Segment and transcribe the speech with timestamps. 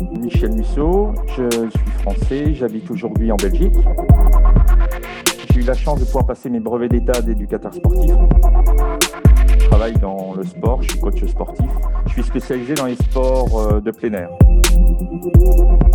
[0.00, 3.74] Michel Musso, je suis français, j'habite aujourd'hui en Belgique.
[5.50, 8.14] J'ai eu la chance de pouvoir passer mes brevets d'état d'éducateur sportif.
[9.58, 11.70] Je travaille dans le sport, je suis coach sportif.
[12.06, 14.30] Je suis spécialisé dans les sports euh, de plein air.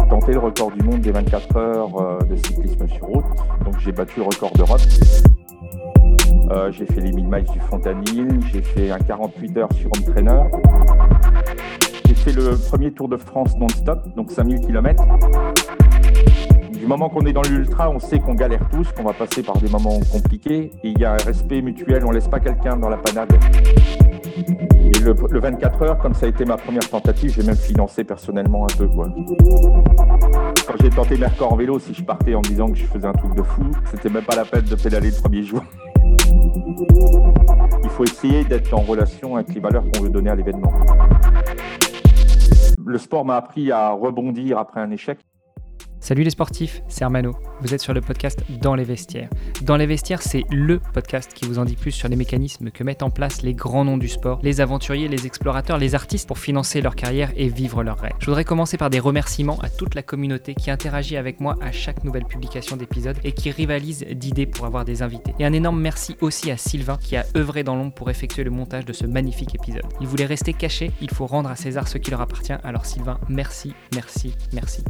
[0.09, 3.25] Tenter le record du monde des 24 heures euh, de cyclisme sur route.
[3.63, 4.81] Donc j'ai battu le record d'Europe.
[6.51, 10.13] Euh, j'ai fait les 1000 miles du Fontanil, j'ai fait un 48 heures sur home
[10.13, 10.43] trainer.
[12.23, 15.03] Fait le premier Tour de France non-stop, donc 5000 km.
[16.71, 19.57] Du moment qu'on est dans l'ultra, on sait qu'on galère tous, qu'on va passer par
[19.57, 20.71] des moments compliqués.
[20.85, 23.33] Il y a un respect mutuel, on laisse pas quelqu'un dans la panade.
[24.37, 28.63] Et le, 24 heures, comme ça a été ma première tentative, j'ai même financé personnellement
[28.63, 28.87] un peu.
[28.87, 29.09] Quoi.
[30.65, 32.85] Quand j'ai tenté mes records en vélo, si je partais en me disant que je
[32.85, 35.61] faisais un truc de fou, c'était même pas la peine de pédaler le premier jour.
[37.83, 40.71] Il faut essayer d'être en relation avec les valeurs qu'on veut donner à l'événement.
[42.85, 45.19] Le sport m'a appris à rebondir après un échec.
[46.03, 47.33] Salut les sportifs, c'est Armano.
[47.61, 49.29] Vous êtes sur le podcast Dans les vestiaires.
[49.61, 52.83] Dans les vestiaires, c'est LE podcast qui vous en dit plus sur les mécanismes que
[52.83, 56.39] mettent en place les grands noms du sport, les aventuriers, les explorateurs, les artistes pour
[56.39, 58.11] financer leur carrière et vivre leurs rêves.
[58.19, 61.71] Je voudrais commencer par des remerciements à toute la communauté qui interagit avec moi à
[61.71, 65.33] chaque nouvelle publication d'épisode et qui rivalise d'idées pour avoir des invités.
[65.39, 68.51] Et un énorme merci aussi à Sylvain qui a œuvré dans l'ombre pour effectuer le
[68.51, 69.85] montage de ce magnifique épisode.
[70.01, 72.51] Il voulait rester caché, il faut rendre à César ce qui leur appartient.
[72.65, 74.83] Alors Sylvain, merci, merci, merci.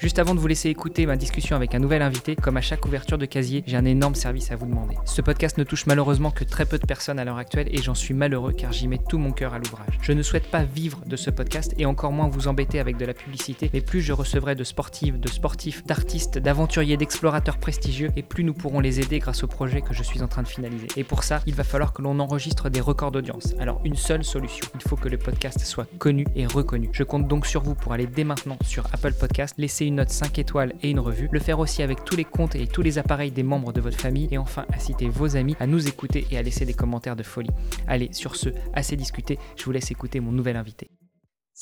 [0.00, 2.86] Juste avant de vous laisser écouter ma discussion avec un nouvel invité, comme à chaque
[2.86, 4.96] ouverture de casier, j'ai un énorme service à vous demander.
[5.04, 7.94] Ce podcast ne touche malheureusement que très peu de personnes à l'heure actuelle et j'en
[7.94, 9.98] suis malheureux car j'y mets tout mon cœur à l'ouvrage.
[10.00, 13.04] Je ne souhaite pas vivre de ce podcast et encore moins vous embêter avec de
[13.04, 18.22] la publicité, mais plus je recevrai de sportives, de sportifs, d'artistes, d'aventuriers, d'explorateurs prestigieux et
[18.22, 20.86] plus nous pourrons les aider grâce au projet que je suis en train de finaliser.
[20.96, 23.54] Et pour ça, il va falloir que l'on enregistre des records d'audience.
[23.58, 26.88] Alors une seule solution, il faut que le podcast soit connu et reconnu.
[26.94, 30.10] Je compte donc sur vous pour aller dès maintenant sur Apple Podcast, laisser une note
[30.10, 32.98] 5 étoiles et une revue, le faire aussi avec tous les comptes et tous les
[32.98, 36.38] appareils des membres de votre famille et enfin inciter vos amis à nous écouter et
[36.38, 37.50] à laisser des commentaires de folie.
[37.88, 40.90] Allez, sur ce, assez discuté, je vous laisse écouter mon nouvel invité.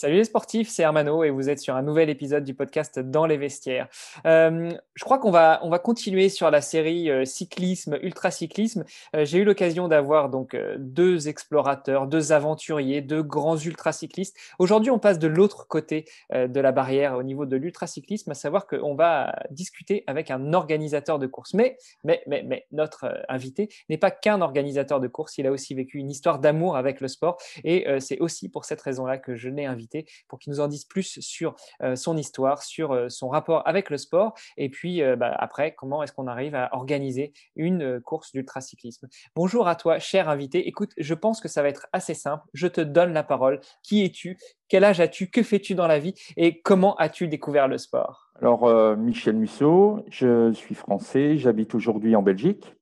[0.00, 3.26] Salut les sportifs, c'est Hermano et vous êtes sur un nouvel épisode du podcast Dans
[3.26, 3.88] les vestiaires.
[4.26, 8.84] Euh, je crois qu'on va, on va continuer sur la série euh, cyclisme, ultra-cyclisme.
[9.16, 14.37] Euh, j'ai eu l'occasion d'avoir donc deux explorateurs, deux aventuriers, deux grands ultra-cyclistes.
[14.60, 18.69] Aujourd'hui, on passe de l'autre côté de la barrière au niveau de l'ultra-cyclisme, à savoir
[18.69, 21.54] qu'on va discuter avec un organisateur de course.
[21.54, 25.75] Mais, mais, mais, mais notre invité n'est pas qu'un organisateur de course, il a aussi
[25.75, 29.48] vécu une histoire d'amour avec le sport et c'est aussi pour cette raison-là que je
[29.48, 29.88] l'ai invité
[30.28, 33.91] pour qu'il nous en dise plus sur euh, son histoire, sur euh, son rapport avec
[33.91, 38.32] le sport, et puis euh, bah, après, comment est-ce qu'on arrive à organiser une course
[38.32, 39.09] d'ultracyclisme.
[39.34, 40.69] Bonjour à toi, cher invité.
[40.69, 42.44] Écoute, je pense que ça va être assez simple.
[42.54, 43.60] Je te donne la parole.
[43.82, 44.38] Qui es-tu?
[44.69, 45.28] Quel âge as-tu?
[45.28, 46.15] Que fais-tu dans la vie?
[46.37, 48.31] Et comment as-tu découvert le sport?
[48.41, 52.76] Alors, Michel Musso, je suis français, j'habite aujourd'hui en Belgique.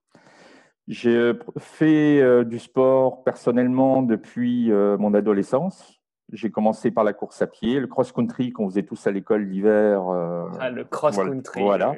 [0.89, 5.96] J'ai fait du sport personnellement depuis mon adolescence.
[6.33, 10.09] J'ai commencé par la course à pied, le cross-country qu'on faisait tous à l'école l'hiver.
[10.09, 11.63] Euh, ah, le cross-country.
[11.63, 11.95] Voilà.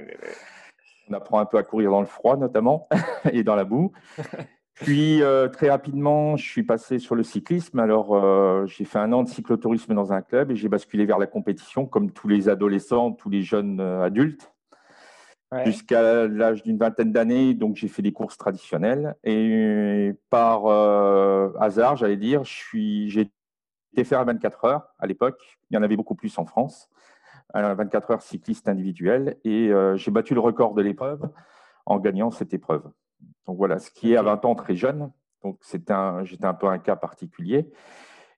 [1.09, 2.89] On apprend un peu à courir dans le froid notamment
[3.33, 3.93] et dans la boue.
[4.75, 7.79] Puis euh, très rapidement, je suis passé sur le cyclisme.
[7.79, 11.19] Alors euh, j'ai fait un an de cyclotourisme dans un club et j'ai basculé vers
[11.19, 14.53] la compétition comme tous les adolescents, tous les jeunes adultes.
[15.65, 20.67] Jusqu'à l'âge d'une vingtaine d'années, donc j'ai fait des courses traditionnelles et par
[21.59, 23.31] hasard, j'allais dire, j'ai
[23.93, 25.59] été faire à 24 heures à l'époque.
[25.71, 26.91] Il y en avait beaucoup plus en France.
[27.55, 29.37] 24 heures cycliste individuel.
[29.45, 31.29] Et euh, j'ai battu le record de l'épreuve
[31.87, 32.83] en gagnant cette épreuve.
[33.47, 35.11] Donc voilà, ce qui est à 20 ans très jeune.
[35.43, 37.71] Donc j'étais un, un peu un cas particulier.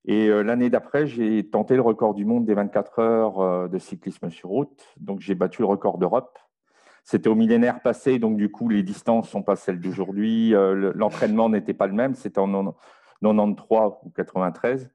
[0.07, 3.79] Et euh, l'année d'après, j'ai tenté le record du monde des 24 heures euh, de
[3.79, 4.95] cyclisme sur route.
[4.99, 6.39] Donc j'ai battu le record d'Europe.
[7.03, 10.51] C'était au millénaire passé, donc du coup, les distances ne sont pas celles d'aujourd'hui.
[10.51, 12.15] L'entraînement n'était pas le même.
[12.15, 12.75] C'était en
[13.23, 14.91] 93 ou 93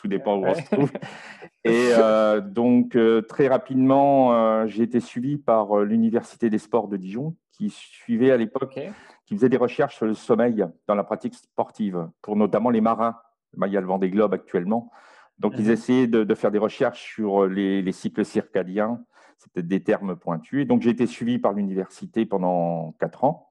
[0.00, 0.90] tout dépend où on se trouve.
[1.64, 6.96] Et euh, donc, euh, très rapidement, euh, j'ai été suivi par l'Université des sports de
[6.96, 8.80] Dijon, qui suivait à l'époque,
[9.26, 13.16] qui faisait des recherches sur le sommeil dans la pratique sportive, pour notamment les marins.
[13.62, 14.90] Il y a le vent des globes actuellement.
[15.38, 15.72] Donc, ils mhm.
[15.72, 19.00] essayaient de, faire des recherches sur les, cycles circadiens.
[19.36, 20.62] C'était des termes pointus.
[20.62, 23.50] Et donc, j'ai été suivi par l'université pendant quatre ans.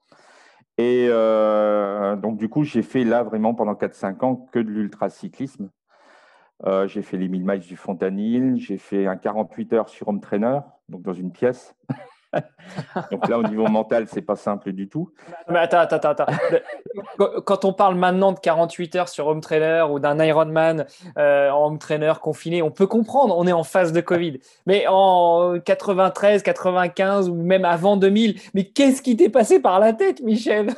[0.77, 5.69] Et donc, du coup, j'ai fait là vraiment pendant 4-5 ans que de l'ultracyclisme.
[6.65, 10.19] Euh, j'ai fait les 1000 miles du Fontanil, j'ai fait un 48 heures sur home
[10.19, 10.59] trainer,
[10.89, 11.75] donc dans une pièce.
[13.11, 15.11] Donc là, au niveau mental, c'est pas simple du tout.
[15.49, 16.25] Mais attends, attends, attends.
[17.45, 20.85] Quand on parle maintenant de 48 heures sur home trainer ou d'un Ironman
[21.17, 24.39] euh, en home trainer confiné, on peut comprendre, on est en phase de Covid.
[24.67, 29.93] Mais en 93, 95 ou même avant 2000, mais qu'est-ce qui t'est passé par la
[29.93, 30.69] tête, Michel?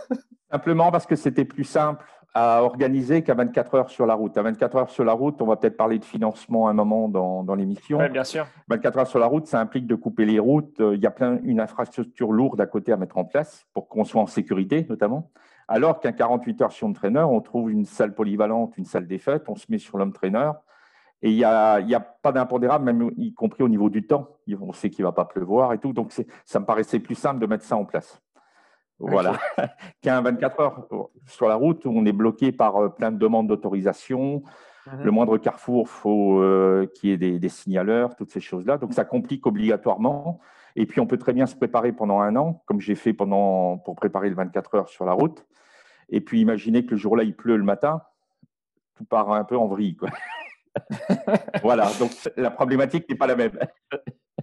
[0.49, 4.37] Simplement parce que c'était plus simple à organiser qu'à 24 heures sur la route.
[4.37, 7.09] À 24 heures sur la route, on va peut-être parler de financement à un moment
[7.09, 7.99] dans, dans l'émission.
[7.99, 8.47] Oui, bien sûr.
[8.69, 10.79] 24 heures sur la route, ça implique de couper les routes.
[10.79, 13.89] Euh, il y a plein une infrastructure lourde à côté à mettre en place pour
[13.89, 15.29] qu'on soit en sécurité, notamment.
[15.67, 19.19] Alors qu'un 48 heures sur le trainer, on trouve une salle polyvalente, une salle des
[19.19, 20.51] fêtes, on se met sur l'homme trainer.
[21.21, 24.29] Et il n'y a, a, pas d'impondérable, même y compris au niveau du temps.
[24.59, 25.93] On sait qu'il ne va pas pleuvoir et tout.
[25.93, 26.13] Donc,
[26.45, 28.21] ça me paraissait plus simple de mettre ça en place.
[29.01, 29.39] Voilà.
[30.01, 30.87] Qu'un 24 heures
[31.25, 34.43] sur la route où on est bloqué par euh, plein de demandes d'autorisation.
[34.87, 35.03] Mhm.
[35.03, 38.77] Le moindre carrefour, il faut euh, qu'il y ait des, signaleurs, toutes ces choses-là.
[38.77, 40.39] Donc, ça complique obligatoirement.
[40.75, 43.77] Et puis, on peut très bien se préparer pendant un an, comme j'ai fait pendant,
[43.77, 45.45] pour préparer le 24 heures sur la route.
[46.09, 48.01] Et puis, imaginez que le jour-là, il pleut le matin,
[48.95, 49.95] tout part un peu en vrille.
[49.95, 50.09] Quoi.
[51.63, 53.57] voilà, donc la problématique n'est pas la même.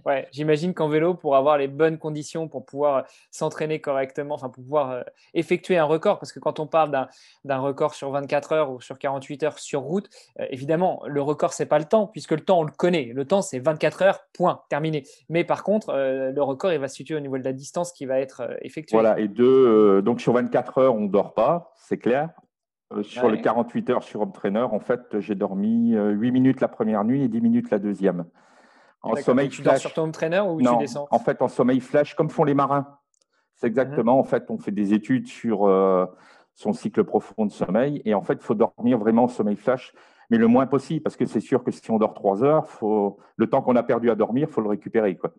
[0.05, 4.49] Ouais, j'imagine qu'en vélo, pour avoir les bonnes conditions, pour pouvoir euh, s'entraîner correctement, enfin
[4.49, 5.01] pour pouvoir euh,
[5.33, 7.07] effectuer un record, parce que quand on parle
[7.43, 10.09] d'un record sur 24 heures ou sur 48 heures sur route,
[10.39, 13.11] euh, évidemment, le record, c'est pas le temps, puisque le temps, on le connaît.
[13.13, 15.03] Le temps, c'est 24 heures, point, terminé.
[15.27, 18.05] Mais par contre, le record, il va se situer au niveau de la distance qui
[18.05, 18.95] va être effectuée.
[18.95, 22.29] Voilà, et deux, donc sur 24 heures, on ne dort pas, c'est clair.
[23.03, 27.03] Sur les 48 heures sur Home Trainer, en fait, j'ai dormi 8 minutes la première
[27.03, 28.25] nuit et 10 minutes la deuxième.
[29.01, 29.79] En sommeil tu flash.
[29.79, 31.07] sur ton trainer ou tu descends?
[31.11, 32.99] En fait, en sommeil flash, comme font les marins.
[33.55, 34.19] C'est exactement, mhm.
[34.19, 36.05] en fait, on fait des études sur euh,
[36.53, 38.01] son cycle profond de sommeil.
[38.05, 39.93] Et en fait, il faut dormir vraiment en sommeil flash,
[40.29, 43.17] mais le moins possible, parce que c'est sûr que si on dort trois heures, faut,
[43.35, 45.17] le temps qu'on a perdu à dormir, il faut le récupérer.
[45.17, 45.33] Quoi.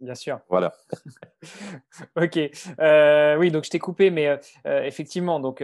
[0.00, 0.40] Bien sûr.
[0.48, 0.72] Voilà.
[2.16, 2.38] ok.
[2.80, 4.28] Euh, oui, donc je t'ai coupé, mais
[4.66, 5.62] euh, effectivement, donc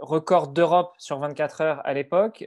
[0.00, 2.44] record d'Europe sur 24 heures à l'époque.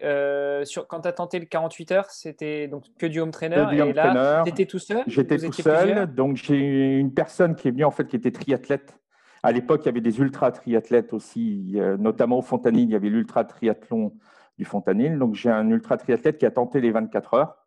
[0.64, 3.66] sur, quand tu as tenté le 48 heures, c'était donc que du home trainer.
[3.72, 6.14] et là, tu étais tout seul J'étais tout seul.
[6.14, 8.98] Donc j'ai une personne qui est venue, en fait, qui était triathlète.
[9.44, 13.10] À l'époque, il y avait des ultra triathlètes aussi, notamment au Fontanil, il y avait
[13.10, 14.14] l'ultra triathlon
[14.60, 15.18] du Fontanil.
[15.18, 17.58] Donc j'ai un ultra triathlète qui a tenté les 24 heures.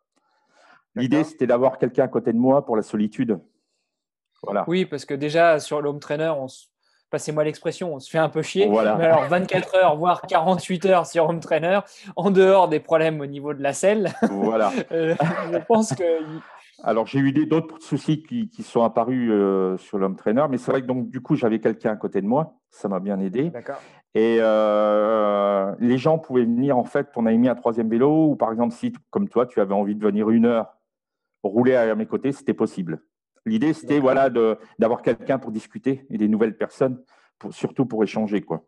[0.94, 3.40] L'idée, c'était d'avoir quelqu'un à côté de moi pour la solitude.
[4.66, 6.48] Oui, parce que déjà, sur l'home trainer, on
[7.14, 8.68] passez-moi l'expression, on se fait un peu chier.
[8.68, 11.78] Mais alors, 24 heures, voire 48 heures sur home trainer,
[12.16, 14.12] en dehors des problèmes au niveau de la selle.
[14.30, 14.72] Voilà.
[14.92, 15.14] Euh,
[15.52, 16.02] je pense que.
[16.82, 20.82] Alors, j'ai eu d'autres soucis qui, sont apparus euh, sur l'home trainer, mais c'est vrai
[20.82, 22.54] que donc, du coup, j'avais quelqu'un à côté de moi.
[22.70, 23.50] Ça m'a bien aidé.
[23.50, 23.80] D'accord.
[24.14, 28.36] Et euh, les gens pouvaient venir, en fait, on a mis un troisième vélo, ou
[28.36, 30.74] par exemple, si, comme toi, tu avais envie de venir une heure
[31.42, 33.00] rouler à mes côtés, c'était possible.
[33.46, 34.30] L'idée, c'était voilà,
[34.78, 37.02] d'avoir quelqu'un pour discuter et des nouvelles personnes,
[37.38, 38.40] pour, surtout pour échanger.
[38.40, 38.64] Quoi.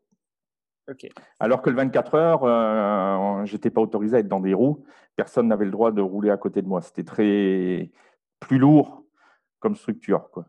[1.40, 4.84] Alors que le 24 heures, euh, je n'étais pas autorisé à être dans des roues.
[5.16, 6.82] Personne n'avait le droit de rouler à côté de moi.
[6.82, 7.90] C'était très
[8.38, 9.04] plus lourd
[9.58, 10.30] comme structure.
[10.30, 10.46] Quoi.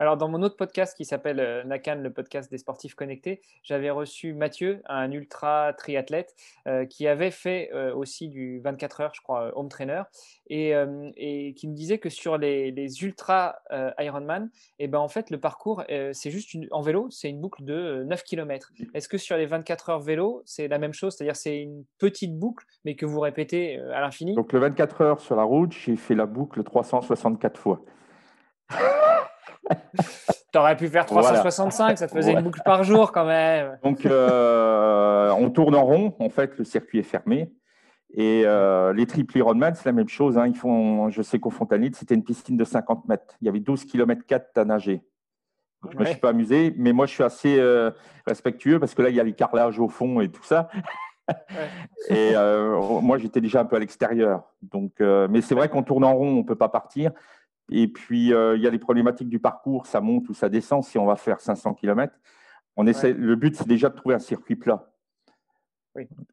[0.00, 3.90] Alors, dans mon autre podcast qui s'appelle euh, Nakan, le podcast des sportifs connectés, j'avais
[3.90, 6.34] reçu Mathieu, un ultra triathlète,
[6.66, 10.02] euh, qui avait fait euh, aussi du 24 heures, je crois, home trainer,
[10.48, 13.56] et, qui me disait que sur les, ultra
[13.98, 17.40] Ironman, et eh ben, en fait, le parcours, c'est juste une, en vélo, c'est une
[17.40, 18.70] boucle de 9 km.
[18.92, 21.14] Est-ce que sur les 24 heures vélo, c'est la même chose?
[21.14, 24.34] C'est-à-dire, c'est une petite boucle, mais que vous répétez à l'infini?
[24.34, 27.80] Donc, le 24 heures sur la route, j'ai fait la boucle 364 fois.
[30.52, 33.78] tu aurais pu faire 365, ça te faisait une boucle par jour quand même.
[33.82, 36.14] Donc, euh, on tourne en rond.
[36.18, 37.52] En fait, le circuit est fermé.
[38.16, 40.38] Et euh, les triple Ironman, c'est la même chose.
[40.38, 40.46] Hein.
[40.46, 43.34] Ils font, je sais qu'au Fontanil, c'était une piscine de 50 mètres.
[43.40, 45.02] Il y avait 12 km 4 à nager.
[45.90, 47.90] Je ne me suis pas amusé, mais moi, je suis assez euh,
[48.26, 50.68] respectueux parce que là, il y a les carrelages au fond et tout ça.
[52.08, 52.34] et
[53.02, 54.44] moi, j'étais déjà un peu à l'extérieur.
[54.62, 57.10] Donc, mais c'est vrai qu'on tourne en rond, on ne peut pas partir.
[57.70, 60.84] Et puis, euh, il y a les problématiques du parcours, ça monte ou ça descend
[60.84, 62.14] si on va faire 500 km.
[62.76, 64.90] On essaie, Le but, c'est déjà de trouver un circuit plat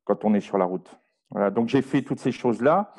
[0.04, 1.00] quand on est sur la route.
[1.30, 2.94] Voilà, donc, j'ai fait toutes ces choses-là.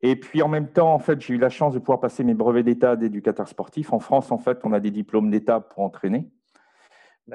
[0.00, 2.34] Et puis, en même temps, en fait, j'ai eu la chance de pouvoir passer mes
[2.34, 3.92] brevets d'État d'éducateur sportif.
[3.92, 6.28] En France, en fait, on a des diplômes d'État pour entraîner.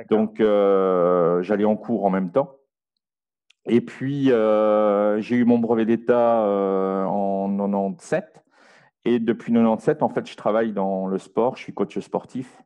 [0.09, 2.57] Donc, euh, j'allais en cours en même temps.
[3.65, 6.41] Et puis, euh, j'ai eu mon brevet d'État
[7.07, 8.42] en 97.
[9.05, 11.57] Et depuis 97, en fait, je travaille dans le sport.
[11.57, 12.63] Je suis coach sportif.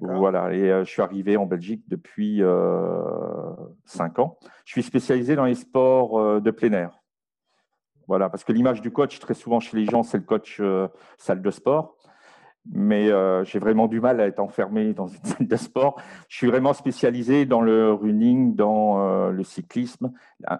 [0.00, 3.54] Voilà, et euh, je suis arrivé en Belgique depuis euh,
[3.86, 4.38] 5 ans.
[4.64, 7.00] Je suis spécialisé dans les sports euh, de plein air.
[8.06, 10.88] Voilà, parce que l'image du coach, très souvent chez les gens, c'est le coach euh,
[11.18, 11.96] salle de sport.
[12.70, 13.08] mais
[13.44, 16.00] j'ai vraiment du mal à être enfermé dans une salle de sport.
[16.28, 20.12] Je suis vraiment spécialisé dans le running, dans le cyclisme,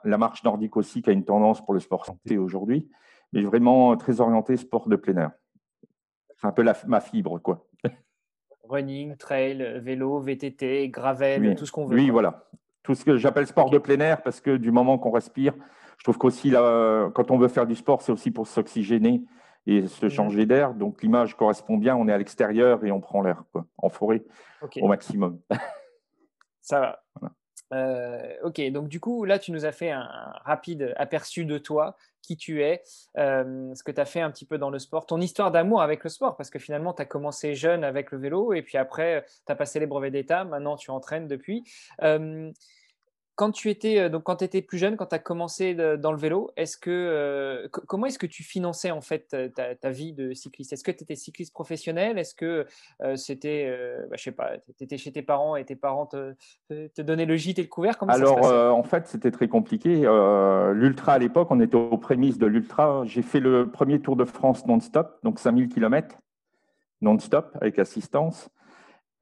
[0.05, 2.89] la, marche nordique aussi, qui a une tendance pour le sport santé aujourd'hui,
[3.33, 5.31] mais vraiment très orienté sport de plein air.
[6.37, 7.67] C'est un peu ma fibre, quoi.
[8.65, 11.97] Running, trail, vélo, VTT, gravel, tout ce qu'on veut.
[11.97, 12.49] Oui, voilà.
[12.83, 15.55] Tout ce que j'appelle sport de plein air, parce que du moment qu'on respire,
[15.99, 19.23] je trouve qu'aussi, quand on veut faire du sport, c'est aussi pour s'oxygéner
[19.67, 20.11] et se mmh.
[20.11, 20.75] changer d'air.
[20.75, 23.45] Donc l'image correspond bien, on est à l'extérieur et on prend l'air
[23.77, 24.25] en forêt
[24.81, 25.41] au maximum.
[26.61, 27.03] Ça va.
[27.73, 30.09] Euh, ok, donc du coup, là, tu nous as fait un
[30.45, 32.83] rapide aperçu de toi, qui tu es,
[33.17, 35.83] euh, ce que tu as fait un petit peu dans le sport, ton histoire d'amour
[35.83, 38.79] avec le sport, parce que finalement, tu as commencé jeune avec le vélo, et puis
[38.79, 41.65] après, tu as passé les brevets d'État, maintenant tu entraînes depuis.
[42.03, 42.51] Euh,
[43.39, 46.19] quand tu étais euh, donc quand étais plus jeune, quand tu as commencé dans le
[46.19, 50.73] vélo, est-ce que euh, comment est-ce que tu finançais en fait ta, vie de cycliste?
[50.73, 52.19] Est-ce que tu étais cycliste professionnel?
[52.19, 52.67] Est-ce que
[53.01, 53.73] euh, c'était
[54.11, 56.35] bah, je sais pas, tu étais chez tes parents et tes parents te,
[56.69, 57.97] te, donnaient le gîte et le couvert?
[57.97, 58.43] Comment Alors
[58.75, 60.01] en fait, c'était très compliqué.
[60.75, 63.03] l'ultra à l'époque, on était aux prémices de l'ultra.
[63.05, 66.17] J'ai fait le premier Tour de France non-stop, donc 5000 km
[67.03, 68.49] non-stop avec assistance.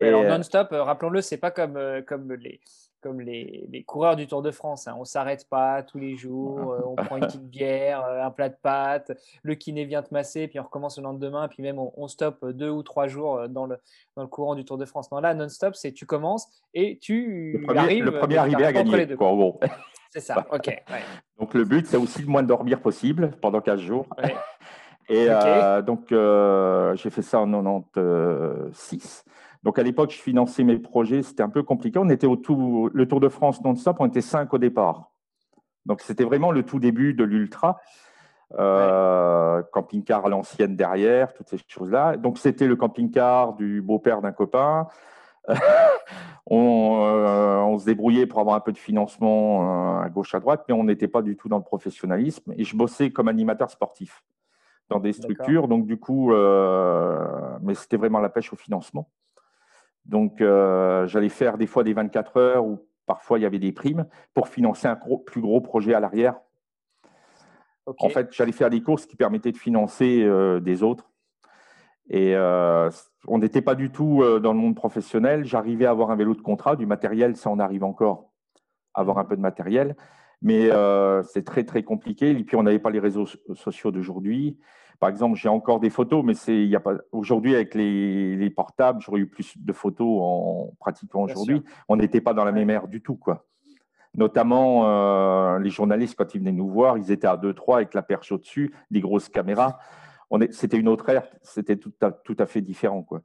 [0.00, 2.60] alors non-stop, rappelons-le, c'est pas comme comme les
[3.06, 4.88] comme les, les, coureurs du Tour de France.
[4.88, 4.96] Hein.
[4.98, 8.48] On s'arrête pas tous les jours, euh, on prend une petite bière, euh, un plat
[8.48, 9.12] de pâtes,
[9.44, 12.44] le kiné vient te masser, puis on recommence le lendemain, puis même on, on stoppe
[12.44, 13.78] deux ou trois jours euh, dans le,
[14.16, 15.12] dans le courant du Tour de France.
[15.12, 18.04] Non, là, non-stop, c'est tu commences et tu le premier, arrives.
[18.04, 19.60] Le premier arrivé à gagner, quoi, en
[20.10, 20.82] C'est ça, ok.
[21.38, 24.06] Donc le but, c'est aussi le moins de dormir possible pendant 15 jours.
[25.08, 25.28] Et
[25.86, 29.24] donc, j'ai fait ça en 96.
[29.66, 31.98] Donc à l'époque, je finançais mes projets, c'était un peu compliqué.
[31.98, 35.10] On était au tout, le Tour de France non-stop, on était cinq au départ.
[35.86, 37.80] Donc c'était vraiment le tout début de l'ultra.
[38.60, 42.16] Euh, camping-car à l'ancienne derrière, toutes ces choses-là.
[42.16, 44.86] Donc c'était le camping-car du beau-père d'un copain.
[46.46, 50.38] on, euh, on, se débrouillait pour avoir un peu de financement euh, à gauche, à
[50.38, 52.54] droite, mais on n'était pas du tout dans le professionnalisme.
[52.56, 54.22] Et je bossais comme animateur sportif
[54.90, 55.66] dans des structures.
[55.66, 59.08] Donc du coup, mais c'était vraiment la pêche au financement.
[60.06, 63.72] Donc, euh, j'allais faire des fois des 24 heures où parfois il y avait des
[63.72, 66.36] primes pour financer un plus gros projet à l'arrière.
[67.98, 71.10] En fait, j'allais faire des courses qui permettaient de financer euh, des autres.
[72.08, 72.90] Et euh,
[73.26, 75.44] on n'était pas du tout dans le monde professionnel.
[75.44, 78.30] J'arrivais à avoir un vélo de contrat, du matériel, ça on arrive encore
[78.94, 79.96] à avoir un peu de matériel.
[80.40, 80.70] Mais
[81.24, 82.30] c'est très, très compliqué.
[82.30, 84.58] Et puis, on n'avait pas les réseaux sociaux d'aujourd'hui.
[84.98, 88.50] Par exemple, j'ai encore des photos, mais c'est il y a pas aujourd'hui avec les,
[88.50, 91.62] portables, j'aurais eu plus de photos en pratiquant aujourd'hui.
[91.88, 93.44] On n'était pas dans la même ère du tout, quoi.
[94.14, 98.02] Notamment euh, les journalistes quand ils venaient nous voir, ils étaient à 2-3 avec la
[98.02, 99.78] perche au-dessus, des grosses caméras.
[100.50, 103.20] C'était une autre ère, c'était tout à, tout à fait différent, quoi.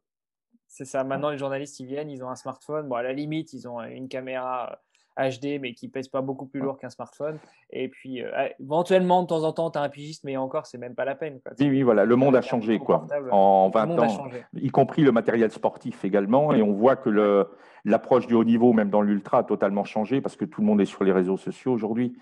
[0.67, 1.03] C'est ça.
[1.03, 2.87] Maintenant, les journalistes, ils viennent, ils ont un smartphone.
[2.87, 4.79] Bon, à la limite, ils ont une caméra
[5.17, 7.37] HD, mais qui pèse pas beaucoup plus lourd qu'un smartphone.
[7.71, 10.65] Et puis, euh, ah, éventuellement, de temps en temps, tu as un pigiste, mais encore,
[10.65, 11.39] c'est même pas la peine.
[11.59, 13.07] Oui, oui, voilà, le monde a changé, quoi.
[13.31, 16.53] En 20 ans, y compris le matériel sportif également.
[16.53, 17.47] Et on voit que
[17.85, 20.81] l'approche du haut niveau, même dans l'ultra, a totalement changé parce que tout le monde
[20.81, 22.17] est sur les réseaux sociaux aujourd'hui.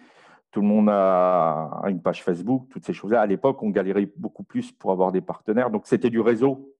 [0.51, 3.21] Tout le monde a une page Facebook, toutes ces choses-là.
[3.21, 5.69] À l'époque, on galérait beaucoup plus pour avoir des partenaires.
[5.69, 6.73] Donc, c'était du réseau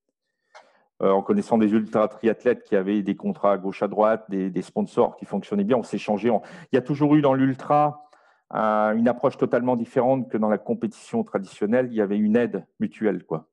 [1.02, 5.26] en connaissant des ultra-triathlètes qui avaient des contrats à gauche à droite, des, sponsors qui
[5.26, 6.30] fonctionnaient bien, on s'est changé.
[6.30, 8.04] Il y a toujours eu dans l'ultra
[8.52, 11.88] une approche totalement différente que dans la compétition traditionnelle.
[11.92, 13.48] Il y avait une aide mutuelle, quoi.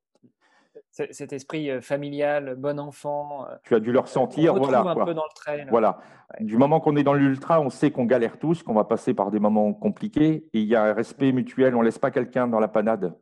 [0.91, 3.45] Cet esprit euh, familial, bon enfant.
[3.47, 4.79] Euh, tu as dû le ressentir, voilà.
[4.79, 5.99] Un peu dans le trail, voilà.
[6.39, 9.29] Du moment qu'on est dans l'ultra, on sait qu'on galère tous, qu'on va passer par
[9.29, 11.75] des moments compliqués, et il y a un respect mutuel.
[11.75, 13.15] On laisse pas quelqu'un dans la panade.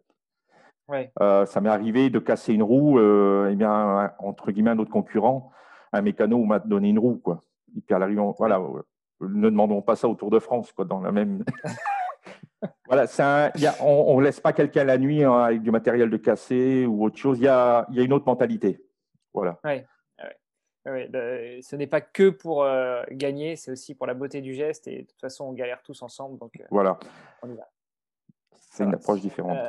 [1.22, 4.92] Euh, ça m'est arrivé de casser une roue, euh, eh bien, entre guillemets, un autre
[4.92, 5.52] concurrent,
[5.92, 7.44] un mécano m'a donné une roue, quoi.
[7.76, 8.82] Et puis à l'arrivée, voilà, euh,
[9.22, 11.44] ne demandons pas ça au Tour de France, quoi, dans la même.
[12.88, 13.06] voilà,
[13.82, 17.18] on ne laisse pas quelqu'un la nuit hein, avec du matériel de cassé ou autre
[17.18, 17.40] chose.
[17.40, 18.82] Il y a, il y a une autre mentalité.
[19.34, 19.60] Voilà.
[20.86, 22.66] ce n'est pas que pour
[23.12, 24.88] gagner, c'est aussi pour la beauté du geste.
[24.88, 26.40] Et de toute façon, on galère tous ensemble.
[26.40, 26.98] Donc, voilà.
[28.72, 29.60] C'est une approche différente.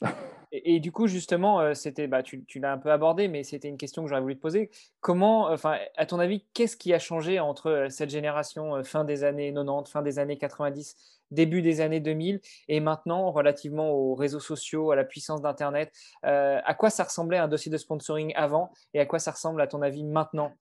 [0.52, 3.76] Et, du coup, justement, euh, c'était, bah, tu, l'as un peu abordé, mais c'était une
[3.76, 4.70] question que j'aurais voulu te poser.
[5.00, 9.04] Comment, enfin, à ton avis, qu'est-ce qui a changé entre euh, cette génération euh, fin
[9.04, 10.96] des années 90, fin des années 90,
[11.30, 15.92] début des années 2000 et maintenant, relativement aux réseaux sociaux, à la puissance d'Internet
[16.22, 19.66] À quoi ça ressemblait un dossier de sponsoring avant et à quoi ça ressemble, à
[19.66, 20.52] ton avis, maintenant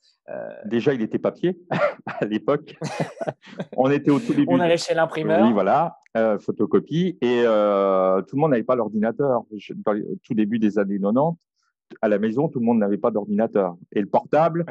[0.66, 1.58] Déjà, il était papier
[2.06, 2.76] à l'époque.
[3.78, 4.48] On était au tout début.
[4.50, 5.46] On allait chez l'imprimeur.
[5.46, 5.98] Oui, voilà.
[6.18, 9.44] Euh, photocopie, et euh, tout le monde n'avait pas l'ordinateur.
[10.24, 11.38] Tout début des années 90,
[12.02, 13.76] à la maison, tout le monde n'avait pas d'ordinateur.
[13.92, 14.66] Et le portable,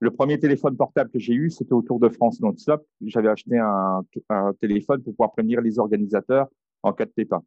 [0.00, 2.86] le premier téléphone portable que j'ai eu, c'était au Tour de France non-stop.
[3.04, 6.48] J'avais acheté un, un, téléphone pour pouvoir prévenir les organisateurs
[6.82, 7.42] en cas de pépin.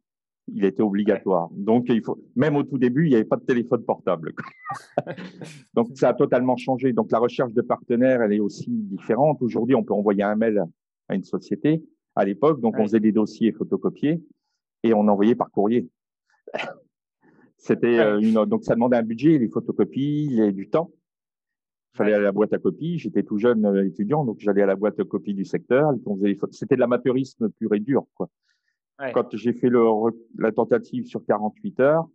[0.48, 1.48] Il était obligatoire.
[1.52, 4.32] Donc, il faut, même au tout début, il n'y avait pas de téléphone portable.
[5.74, 6.92] Donc, ça a totalement changé.
[6.92, 9.40] Donc, la recherche de partenaires, elle est aussi différente.
[9.40, 10.64] Aujourd'hui, on peut envoyer un mail
[11.08, 11.82] à une société.
[12.16, 14.22] À l'époque, donc, on faisait des dossiers photocopiés
[14.82, 15.88] et on envoyait par courrier.
[17.56, 20.90] C'était euh, une, donc ça demandait un budget, les photocopies, il y avait du temps.
[21.94, 22.98] Il fallait aller à la boîte à copies.
[22.98, 25.92] J'étais tout jeune euh, étudiant, donc j'allais à la boîte à copies du secteur.
[26.50, 28.04] C'était de l'amateurisme pur et dur.
[28.14, 28.28] Quoi.
[29.12, 29.84] Quand j'ai fait le,
[30.38, 32.06] la tentative sur 48 heures,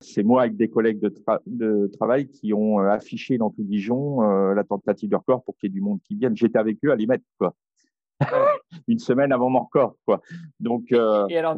[0.00, 1.12] c'est moi avec des collègues de,
[1.46, 5.68] de, travail qui ont euh, affiché dans tout Dijon la tentative de record pour qu'il
[5.68, 6.36] y ait du monde qui vienne.
[6.36, 7.54] J'étais avec eux à les mettre, quoi.
[8.88, 10.20] Une semaine avant mon record, quoi.
[10.60, 10.92] Donc.
[10.92, 11.56] Et alors,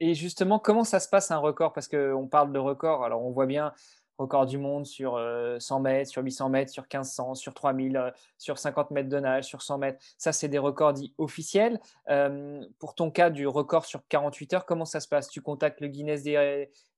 [0.00, 1.72] et justement, comment ça se passe un record?
[1.74, 3.72] Parce qu'on parle de record, alors on voit bien
[4.20, 8.10] record du monde sur 100 euh, mètres, sur 800 mètres, sur 1500, sur 3000, euh,
[8.38, 9.98] sur 50 mètres de nage, sur 100 mètres.
[10.18, 11.80] Ça, c'est des records dits officiels.
[12.08, 15.28] Euh, pour ton cas du record sur 48 heures, comment ça se passe?
[15.28, 16.24] Tu contactes le Guinness,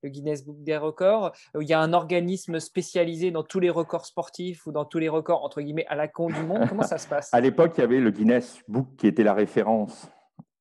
[0.05, 4.67] Guinness Book des records Il y a un organisme spécialisé dans tous les records sportifs
[4.67, 6.69] ou dans tous les records, entre guillemets, à la con du monde.
[6.69, 7.33] Comment ça se passe?
[7.33, 10.09] À l'époque, il y avait le Guinness Book qui était la référence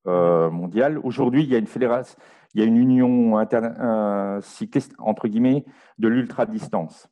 [0.06, 0.98] mondiale.
[1.02, 2.16] Aujourd'hui, il y a une fédération,
[2.54, 5.64] il y a une union euh, cycliste entre guillemets
[5.98, 7.08] de l'ultra distance.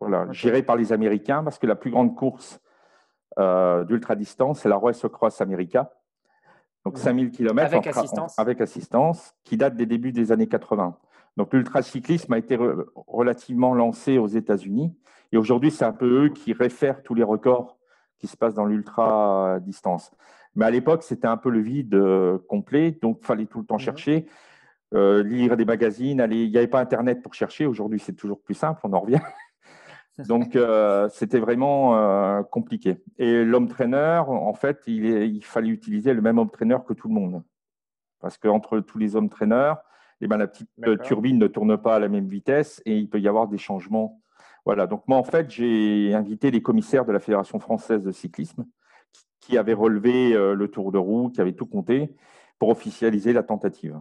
[0.00, 2.60] Voilà, gérée par les Américains parce que la plus grande course
[3.38, 5.92] euh, d'ultra distance, c'est la Race Cross America.
[6.84, 8.38] Donc 5000 km avec, assistance.
[8.38, 10.98] avec assistance, qui date des débuts des années 80.
[11.36, 12.58] Donc l'ultracyclisme a été
[13.06, 14.94] relativement lancé aux États-Unis
[15.32, 17.78] et aujourd'hui c'est un peu eux qui réfèrent tous les records
[18.18, 20.12] qui se passent dans l'ultra distance.
[20.56, 23.66] Mais à l'époque, c'était un peu le vide euh, complet, donc il fallait tout le
[23.66, 23.80] temps mhm.
[23.80, 24.26] chercher,
[24.94, 26.20] euh, lire des magazines.
[26.20, 26.44] Aller...
[26.44, 27.66] Il n'y avait pas Internet pour chercher.
[27.66, 29.20] Aujourd'hui, c'est toujours plus simple, on en revient.
[30.28, 33.02] donc, euh, c'était vraiment compliqué.
[33.18, 37.42] Et l'homme-trainer, en fait, il, il, fallait utiliser le même homme-trainer que tout le monde.
[38.20, 39.74] Parce qu'entre tous les hommes-trainers,
[40.20, 40.70] eh ben, la petite
[41.02, 44.22] turbine ne tourne pas à la même vitesse et il peut y avoir des changements.
[44.64, 48.64] Voilà, donc moi, en fait, j'ai invité les commissaires de la Fédération française de cyclisme
[49.44, 52.16] qui avait relevé euh, le tour de roue, qui avait tout compté
[52.58, 54.00] pour officialiser la tentative.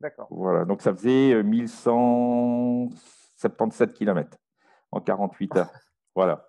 [0.00, 0.26] D'accord.
[0.30, 4.36] Voilà, donc ça faisait 1177 euh, km
[4.90, 5.70] en 48 heures.
[6.16, 6.48] Voilà.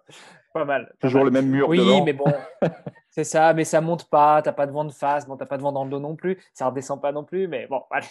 [0.53, 0.95] Pas mal.
[1.01, 1.67] Toujours le même mur.
[1.67, 2.31] Oui, mais bon,
[3.17, 5.57] c'est ça, mais ça monte pas, t'as pas de vent de face, bon, t'as pas
[5.57, 8.05] de vent dans le dos non plus, ça redescend pas non plus, mais bon, allez.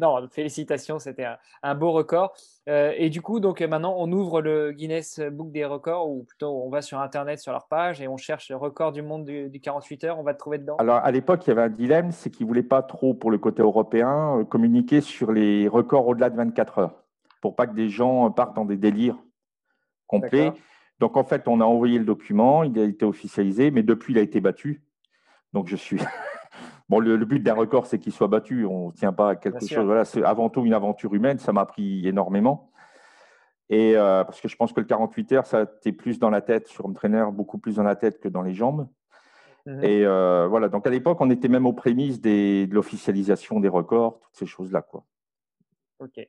[0.00, 1.26] Non, félicitations, c'était
[1.64, 2.32] un, beau record.
[2.68, 6.62] Euh, et du coup, donc maintenant, on ouvre le Guinness Book des records, ou plutôt
[6.64, 9.60] on va sur Internet, sur leur page, et on cherche le record du monde du,
[9.60, 10.76] 48 heures, on va te trouver dedans.
[10.76, 13.38] Alors, à l'époque, il y avait un dilemme, c'est qu'ils voulaient pas trop, pour le
[13.38, 17.02] côté européen, euh, communiquer sur les records au-delà de 24 heures,
[17.42, 19.18] pour pas que des gens partent dans des délires
[20.06, 20.52] complets.
[21.00, 24.18] Donc, en fait, on a envoyé le document, il a été officialisé, mais depuis, il
[24.18, 24.82] a été battu.
[25.52, 25.98] Donc, je suis.
[26.88, 28.64] bon, le, but d'un record, c'est qu'il soit battu.
[28.64, 29.84] On ne tient pas à quelque chose.
[29.84, 31.38] Voilà, c'est avant tout une aventure humaine.
[31.38, 32.70] Ça m'a pris énormément.
[33.70, 36.42] Et euh, parce que je pense que le 48 heures, ça était plus dans la
[36.42, 38.88] tête sur trainer, beaucoup plus dans la tête que dans les jambes.
[39.66, 39.82] Mhm.
[39.82, 44.20] Et euh, voilà, donc à l'époque, on était même aux prémices de l'officialisation des records,
[44.20, 44.82] toutes ces choses-là.
[44.82, 45.04] Quoi.
[46.00, 46.28] Ok.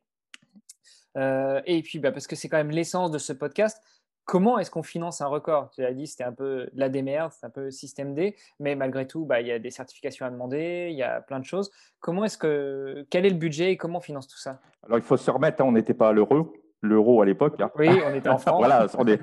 [1.17, 3.81] Euh, et puis, bah, parce que c'est quand même l'essence de ce podcast,
[4.25, 5.69] comment est-ce qu'on finance un record?
[5.69, 9.07] Tu l'as dit, c'était un peu la démerde, c'est un peu système D, mais malgré
[9.07, 11.71] tout, bah, il y a des certifications à demander, il y a plein de choses.
[11.99, 14.59] Comment est-ce que, quel est le budget et comment on finance tout ça?
[14.83, 17.61] Alors, il faut se remettre, hein, on n'était pas à l'euro, l'euro à l'époque.
[17.61, 17.71] Hein.
[17.77, 18.57] Oui, on était en France.
[18.57, 19.21] voilà, on est...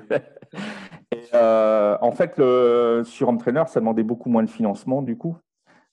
[1.33, 5.37] Euh, en fait, le, sur Trainer, ça demandait beaucoup moins de financement du coup.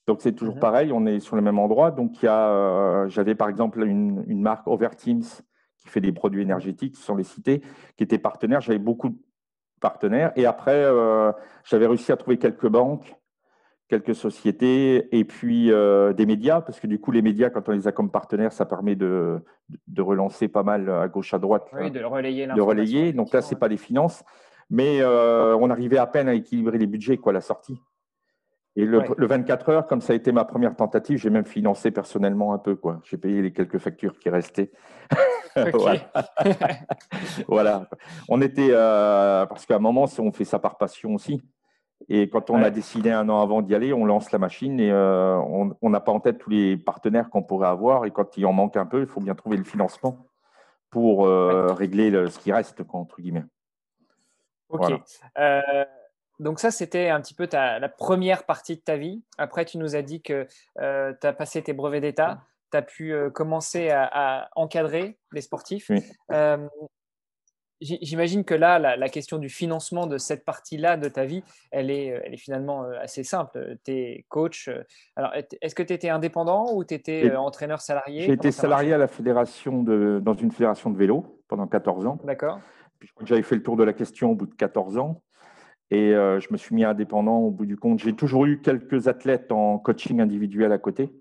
[0.07, 0.61] Donc c'est toujours mhm.
[0.61, 1.91] pareil, on est sur le même endroit.
[1.91, 5.23] Donc il y a, euh, j'avais par exemple une, une marque Overteams
[5.91, 7.61] fait des produits énergétiques, sans les citer,
[7.97, 8.61] qui était partenaire.
[8.61, 9.17] J'avais beaucoup de
[9.79, 10.31] partenaires.
[10.35, 11.31] Et après, euh,
[11.63, 13.15] j'avais réussi à trouver quelques banques,
[13.89, 17.73] quelques sociétés, et puis euh, des médias, parce que du coup, les médias, quand on
[17.73, 19.39] les a comme partenaires, ça permet de,
[19.87, 21.67] de relancer pas mal à gauche, à droite.
[21.73, 22.47] Oui, de relayer.
[22.47, 23.11] De relayer.
[23.11, 24.23] Donc là, ce n'est pas des finances.
[24.69, 27.77] Mais euh, on arrivait à peine à équilibrer les budgets, quoi, la sortie.
[28.77, 32.53] Et le, 24 heures, comme ça a été ma première tentative, j'ai même financé personnellement
[32.53, 32.75] un peu.
[32.75, 33.01] quoi.
[33.03, 34.71] J'ai payé les quelques factures qui restaient.
[37.47, 37.89] voilà.
[38.29, 38.69] On était.
[38.71, 41.41] Euh, parce qu'à un moment, on fait ça par passion aussi.
[42.07, 44.91] Et quand on a décidé un an avant d'y aller, on lance la machine et
[44.91, 48.05] euh, on n'a pas en tête tous les partenaires qu'on pourrait avoir.
[48.05, 50.25] Et quand il en manque un peu, il faut bien trouver le financement
[50.89, 53.43] pour euh, régler ce qui reste, entre guillemets.
[54.69, 54.93] Ok.
[56.41, 59.23] Donc ça, c'était un petit peu ta, la première partie de ta vie.
[59.37, 62.41] Après, tu nous as dit que tu as passé tes brevets d'État
[62.73, 65.91] as pu commencer à, encadrer les sportifs.
[67.81, 72.07] J'imagine que là, la, question du financement de cette partie-là de ta vie, elle est,
[72.23, 73.77] elle est finalement assez simple.
[73.83, 74.69] Tu es coach.
[75.15, 78.21] Alors, est-ce que tu étais indépendant ou tu étais entraîneur salarié?
[78.21, 82.19] J'ai été salarié à la fédération de, dans une fédération de vélo pendant 14 ans.
[82.23, 82.59] D'accord.
[83.23, 85.23] J'avais fait le tour de la question au bout de 14 ans.
[85.91, 87.99] Et je me suis mis indépendant au bout du compte.
[87.99, 91.11] J'ai toujours eu quelques athlètes en coaching individuel à côté.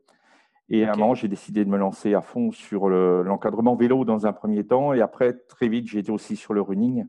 [0.69, 4.29] Et à un moment, j'ai décidé de me lancer à fond sur l'encadrement vélo dans
[4.29, 4.93] un premier temps.
[4.93, 7.07] Et après, très vite, j'ai été aussi sur le running.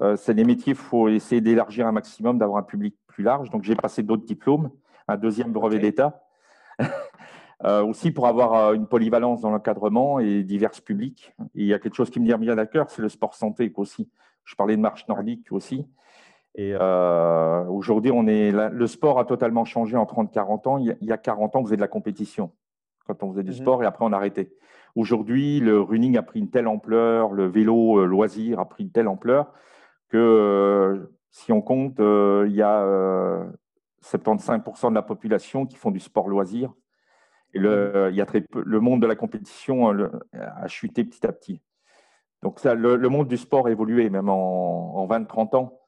[0.00, 3.50] Euh, c'est des métiers, il faut essayer d'élargir un maximum, d'avoir un public plus large.
[3.50, 4.70] Donc, j'ai passé d'autres diplômes,
[5.08, 6.24] un deuxième brevet d'État,
[7.64, 11.34] euh, aussi pour avoir euh, une polyvalence dans l'encadrement et divers publics.
[11.54, 13.34] Et il y a quelque chose qui me tient bien à cœur, c'est le sport
[13.34, 14.08] santé aussi.
[14.44, 15.86] Je parlais de marche nordique aussi.
[16.54, 20.78] Et euh, aujourd'hui, on est le sport a totalement changé en 30-40 ans.
[20.78, 22.52] Il y a 40 ans, on faisait de la compétition
[23.06, 23.56] quand on faisait du mhm.
[23.56, 24.54] sport et après on a arrêté.
[24.94, 28.92] Aujourd'hui, le running a pris une telle ampleur, le vélo euh, loisir a pris une
[28.92, 29.52] telle ampleur
[30.08, 33.46] que euh, si on compte, il y a
[34.04, 36.74] 75% de la population qui font du sport loisir.
[37.54, 38.10] Et le, mhm.
[38.12, 39.88] il y a très peu, le monde de la compétition
[40.34, 41.62] a chuté petit à petit.
[42.42, 45.81] Donc ça, le, monde du sport a évolué même en, en 20-30 ans.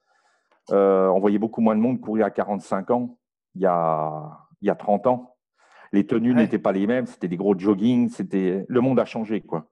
[0.70, 3.18] Euh, on voyait beaucoup moins de monde courir à 45 ans
[3.54, 5.36] il y a, il y a 30 ans.
[5.92, 9.40] Les tenues n'étaient pas les mêmes, c'était des gros jogging, c'était le monde a changé
[9.40, 9.68] quoi.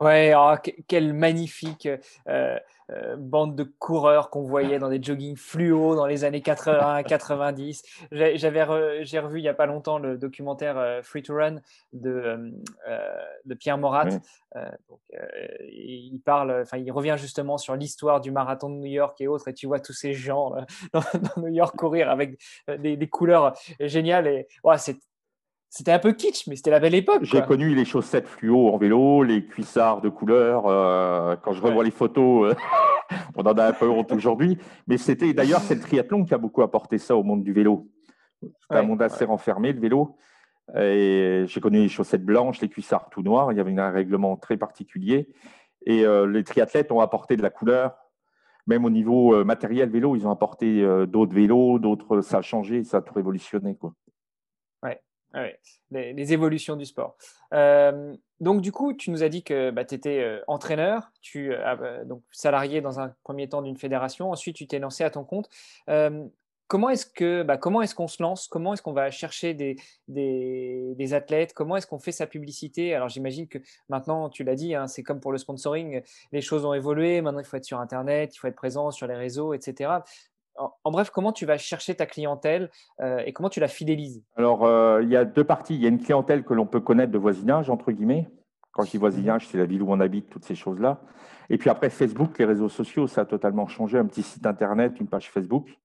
[0.00, 0.54] Ouais, oh,
[0.86, 1.88] quel magnifique
[2.28, 2.58] euh,
[2.90, 7.82] euh, bande de coureurs qu'on voyait dans des joggings fluo dans les années 80, 90.
[8.12, 11.56] J'avais j'ai revu il n'y a pas longtemps le documentaire euh, Free to Run
[11.92, 12.54] de,
[13.44, 14.08] de Pierre Morat.
[15.62, 19.48] il parle, enfin, il revient justement sur l'histoire du marathon de New York et autres,
[19.48, 20.54] et tu vois tous ces gens
[20.92, 21.02] dans,
[21.36, 24.28] New York courir avec des, des couleurs géniales.
[24.28, 24.96] Et ouais, c'est
[25.70, 27.24] c'était un peu kitsch, mais c'était la belle époque.
[27.24, 30.66] J'ai connu les chaussettes fluo en vélo, les cuissards de couleur.
[30.66, 32.54] Euh, quand je revois les photos, euh,
[33.36, 34.56] on en a un peu honte aujourd'hui.
[34.86, 37.86] Mais c'était d'ailleurs, c'est le triathlon qui a beaucoup apporté ça au monde du vélo.
[38.42, 40.16] C'est un monde assez renfermé, le vélo.
[40.74, 43.52] Et j'ai connu les chaussettes blanches, les cuissards tout noirs.
[43.52, 45.28] Il y avait un règlement très particulier.
[45.84, 47.94] Et euh, les triathlètes ont apporté de la couleur.
[48.66, 52.20] Même au niveau matériel vélo, ils ont apporté d'autres vélos, d'autres.
[52.20, 53.74] Ça a changé, ça a tout révolutionné.
[53.74, 53.94] Quoi.
[55.34, 55.46] Ah
[55.90, 57.16] les, évolutions du sport.
[57.52, 61.52] Euh, donc, du coup, tu nous as dit que bah, tu étais euh, entraîneur, tu
[61.52, 65.24] euh, donc salarié dans un premier temps d'une fédération, ensuite tu t'es lancé à ton
[65.24, 65.48] compte.
[66.66, 68.48] comment est-ce que bah, comment est-ce qu'on se lance?
[68.48, 69.76] Comment est-ce qu'on va chercher des,
[70.08, 71.52] des, athlètes?
[71.52, 72.94] Comment est-ce qu'on fait sa publicité?
[72.94, 73.58] Alors, j'imagine que
[73.90, 77.20] maintenant, tu l'as dit, hein, c'est comme pour le sponsoring, les choses ont évolué.
[77.20, 80.00] Maintenant, il faut être sur Internet, il faut être présent sur les réseaux, etc
[80.58, 84.22] en, bref, comment tu vas chercher ta clientèle euh, et comment tu la fidélises?
[84.36, 85.74] Alors, euh, il y a deux parties.
[85.74, 88.28] Il y a une clientèle que l'on peut connaître de voisinage, entre guillemets.
[88.72, 91.00] Quand je dis voisinage, c'est la ville où on habite, toutes ces choses-là.
[91.50, 93.98] Et puis après, Facebook, les réseaux sociaux, ça a totalement changé.
[93.98, 95.78] Un petit site internet, une page Facebook.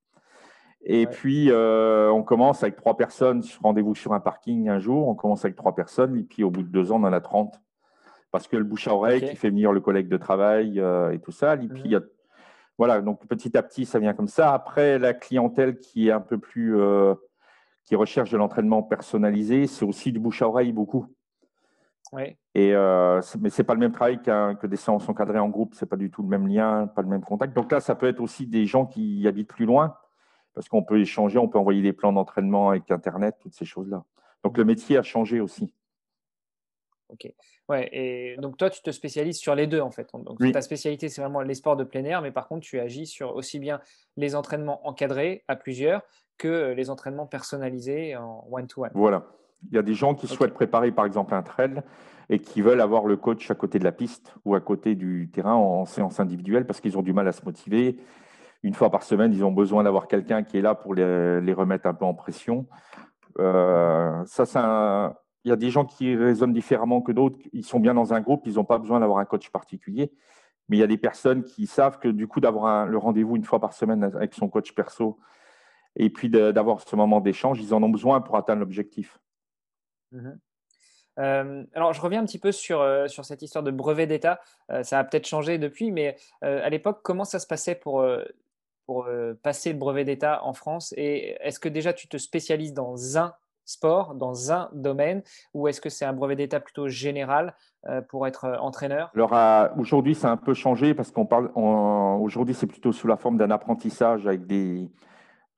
[0.85, 5.15] Et puis, euh, on commence avec trois personnes, rendez-vous sur un parking un jour, on
[5.15, 7.53] commence avec trois personnes, et puis au bout de deux ans, on en a 30.
[8.31, 11.31] Parce que le bouche à oreille qui fait venir le collègue de travail et tout
[11.31, 11.53] ça.
[11.53, 12.01] Et puis, il y a
[12.77, 14.53] voilà, donc petit à petit, ça vient comme ça.
[14.53, 17.13] Après, la clientèle qui est un peu plus, euh,
[17.85, 21.05] qui recherche de l'entraînement personnalisé, c'est aussi du bouche à oreille beaucoup.
[22.11, 22.37] Oui.
[22.53, 25.87] Et euh, mais c'est pas le même travail que des séances encadrées en groupe, c'est
[25.87, 27.55] pas du tout le même lien, pas le même contact.
[27.55, 29.95] Donc là, ça peut être aussi des gens qui habitent plus loin,
[30.53, 34.03] parce qu'on peut échanger, on peut envoyer des plans d'entraînement avec Internet, toutes ces choses-là.
[34.43, 35.73] Donc le métier a changé aussi.
[37.09, 37.31] Ok.
[37.69, 40.09] Ouais, et donc toi, tu te spécialises sur les deux en fait.
[40.13, 43.07] Donc ta spécialité, c'est vraiment les sports de plein air, mais par contre, tu agis
[43.07, 43.81] sur aussi bien
[44.17, 46.01] les entraînements encadrés à plusieurs
[46.37, 48.91] que euh, les entraînements personnalisés en one-to-one.
[48.95, 49.25] Voilà.
[49.71, 51.83] Il y a des gens qui souhaitent préparer par exemple un trail
[52.29, 55.29] et qui veulent avoir le coach à côté de la piste ou à côté du
[55.31, 57.97] terrain en séance individuelle parce qu'ils ont du mal à se motiver.
[58.63, 61.87] Une fois par semaine, ils ont besoin d'avoir quelqu'un qui est là pour les, remettre
[61.87, 62.65] un peu en pression.
[63.39, 67.37] Euh, ça, c'est un, il y a des gens qui raisonnent différemment que d'autres.
[67.51, 70.11] Ils sont bien dans un groupe, ils n'ont pas besoin d'avoir un coach particulier.
[70.69, 73.43] Mais il y a des personnes qui savent que du coup, d'avoir le rendez-vous une
[73.43, 75.19] fois par semaine avec son coach perso
[75.95, 79.19] et puis d'avoir ce moment d'échange, ils en ont besoin pour atteindre l'objectif.
[80.11, 80.39] Mhm.
[81.19, 84.39] Euh, alors, je reviens un petit peu sur, euh, sur cette histoire de brevet d'État.
[84.71, 88.05] Euh, ça a peut-être changé depuis, mais à l'époque, comment ça se passait pour,
[88.85, 89.07] pour
[89.41, 90.93] passer le brevet d'État en France?
[90.97, 93.33] Et est-ce que déjà tu te spécialises dans un
[93.65, 95.23] sport dans un domaine
[95.53, 97.55] ou est-ce que c'est un brevet d'état plutôt général
[97.87, 99.11] euh, pour être euh, entraîneur?
[99.15, 99.33] Alors
[99.77, 103.37] aujourd'hui, ça a un peu changé parce qu'on parle aujourd'hui, c'est plutôt sous la forme
[103.37, 104.89] d'un apprentissage avec des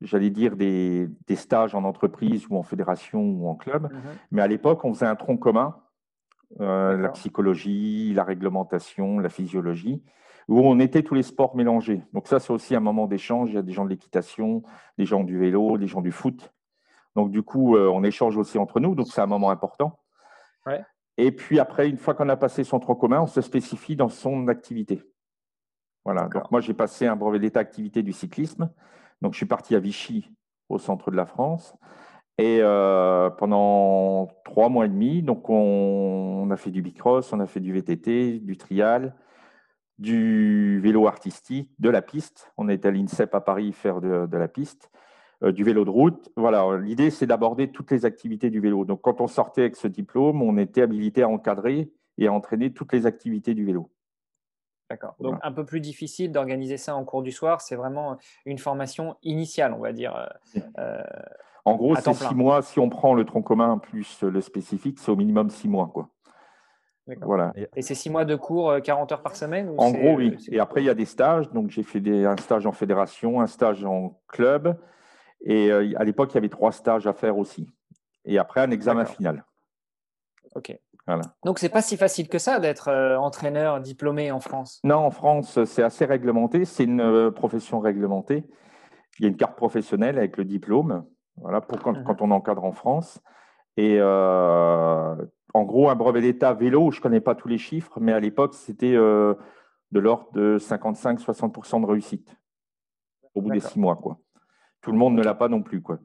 [0.02, 3.92] j'allais dire, des, stages en entreprise ou en fédération ou en club.
[3.92, 4.00] Mhm.
[4.32, 5.76] Mais à l'époque, on faisait un tronc commun,
[6.62, 10.04] euh, la psychologie, la réglementation, la physiologie,
[10.48, 12.04] où on était tous les sports mélangés.
[12.14, 13.50] Donc ça, c'est aussi un moment d'échange.
[13.50, 14.64] Il y a des gens de l'équitation,
[14.98, 16.54] des gens du vélo, des gens du foot.
[17.16, 18.96] Donc du coup, euh, on échange aussi entre nous.
[18.96, 20.00] Donc c'est un moment important.
[21.18, 24.10] Et puis après, une fois qu'on a passé son tronc commun, on se spécifie dans
[24.10, 25.02] son activité.
[26.04, 26.28] Voilà.
[26.28, 28.70] Donc moi, j'ai passé un brevet d'état activité du cyclisme.
[29.22, 30.30] Donc, je suis parti à Vichy,
[30.70, 31.76] au centre de la France.
[32.38, 37.48] Et euh, pendant trois mois et demi, donc on, a fait du bicross, on a
[37.48, 39.16] fait du VTT, du trial,
[39.98, 42.52] du vélo artistique, de la piste.
[42.58, 44.92] On est à l'INSEP à Paris faire de, la piste,
[45.42, 46.32] du vélo de route.
[46.36, 48.86] Voilà, l'idée c'est d'aborder toutes les activités du vélo.
[48.86, 52.74] Donc quand on sortait avec ce diplôme, on était habilité à encadrer et à entraîner
[52.74, 53.92] toutes les activités du vélo.
[54.90, 55.16] D'accord.
[55.20, 57.62] Donc un peu plus difficile d'organiser ça en cours du soir.
[57.62, 60.16] C'est vraiment une formation initiale, on va dire.
[60.16, 61.02] Euh, euh,
[61.66, 62.62] en gros, c'est six mois.
[62.62, 65.90] Si on prend le tronc commun plus le spécifique, c'est au minimum six mois.
[65.92, 66.10] Quoi.
[67.22, 67.54] Voilà.
[67.76, 70.38] Et c'est six mois de cours, 40 euh, heures par semaine En gros, oui.
[70.52, 71.52] Et après, il y a des stages.
[71.52, 74.78] Donc, j'ai fait des, un stage en fédération, un stage en club.
[75.42, 77.68] Et à l'époque, il y avait trois stages à faire aussi.
[78.26, 79.46] Et après, un examen final.
[80.56, 80.78] OK.
[81.08, 81.22] Voilà.
[81.44, 84.80] Donc, c'est pas si facile que ça d'être euh, entraîneur diplômé en France?
[84.84, 86.66] Non, en France, c'est assez réglementé.
[86.66, 88.44] C'est une euh, profession réglementée.
[89.20, 91.06] Il y a une carte professionnelle avec le diplôme,
[91.38, 92.16] voilà, pour quand, mhm.
[92.20, 93.22] on encadre en France.
[93.78, 95.16] Et euh,
[95.54, 98.20] en gros, un brevet d'État vélo, je ne connais pas tous les chiffres, mais à
[98.20, 99.38] l'époque, c'était de
[99.92, 102.36] l'ordre de 55-60% de réussite
[103.36, 103.96] au bout des six mois.
[103.96, 104.18] Quoi.
[104.86, 105.82] Tout le monde ne l'a pas non plus.
[105.82, 105.98] Quoi.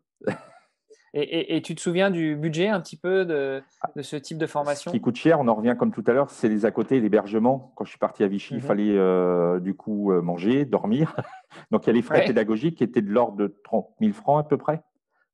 [1.13, 3.63] Et, tu te souviens du budget un petit peu de,
[4.01, 6.31] ce type de formation Ce qui coûte cher, on en revient comme tout à l'heure,
[6.31, 7.75] c'est les à côté, l'hébergement.
[7.77, 8.63] Quand je suis parti à Vichy, il mhm.
[8.63, 11.15] fallait euh, du coup euh, manger, dormir.
[11.71, 14.41] Donc il y a les frais pédagogiques qui étaient de l'ordre de 30 000 francs
[14.41, 14.81] à peu près.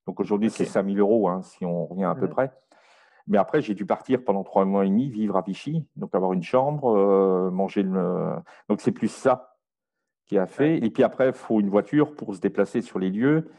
[0.08, 2.32] Donc aujourd'hui, c'est 5 000 euros hein, si on revient à peu mhm.
[2.32, 2.52] près.
[3.28, 6.32] Mais après, j'ai dû partir pendant trois mois et demi, vivre à Vichy, donc avoir
[6.32, 7.84] une chambre, euh, manger.
[7.84, 8.32] Le...
[8.68, 9.55] Donc c'est plus ça
[10.26, 10.78] qui a fait.
[10.84, 13.50] Et puis après, il faut une voiture pour se déplacer sur les lieux.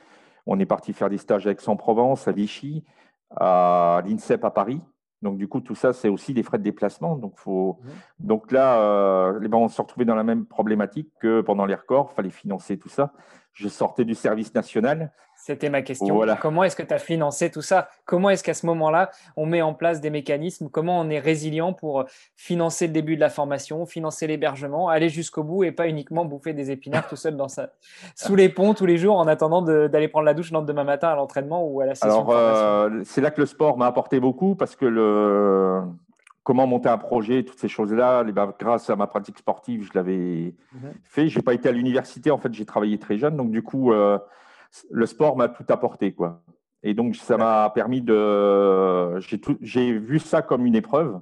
[0.45, 2.83] On est parti faire des stages à Aix-en-Provence, à Vichy,
[3.35, 4.81] à l'INSEP à Paris.
[5.21, 7.15] Donc, du coup, tout ça, c'est aussi des frais de déplacement.
[7.15, 7.79] Donc, faut...
[7.81, 7.87] Mmh.
[8.27, 12.09] donc là, euh, ben, on se retrouvait dans la même problématique que pendant les records.
[12.11, 13.13] Il fallait financer tout ça.
[13.57, 15.11] Je sortais du service national.
[15.35, 16.21] C'était ma question.
[16.39, 17.89] Comment est-ce que tu as financé tout ça?
[18.05, 20.69] Comment est-ce qu'à ce, moment-là, on met en place des mécanismes?
[20.69, 25.43] Comment on est résilient pour financer le début de la formation, financer l'hébergement, aller jusqu'au
[25.43, 27.69] bout et pas uniquement bouffer des épinards tout seul dans sa...
[28.15, 31.09] sous les ponts tous les jours en attendant d'aller prendre la douche le lendemain matin
[31.09, 34.19] à l'entraînement ou à la session Alors, euh, c'est là que le sport m'a apporté
[34.19, 35.81] beaucoup parce que le
[36.47, 39.91] comment monter un projet, toutes ces choses-là, eh ben, grâce à ma pratique sportive, je
[39.93, 40.55] l'avais
[41.03, 41.27] fait.
[41.27, 43.35] Je n'ai pas été à l'université, en fait, j'ai travaillé très jeune.
[43.35, 44.17] Donc, du coup, euh,
[44.89, 46.41] le sport m'a tout apporté, quoi.
[46.83, 49.19] Et donc, ça m'a permis de.
[49.59, 51.19] J'ai vu ça comme une épreuve.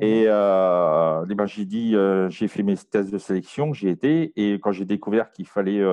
[0.00, 4.32] Et, euh, ben, j'ai dit, euh, j'ai fait mes tests de sélection, j'y étais.
[4.36, 5.84] Et quand j'ai découvert qu'il fallait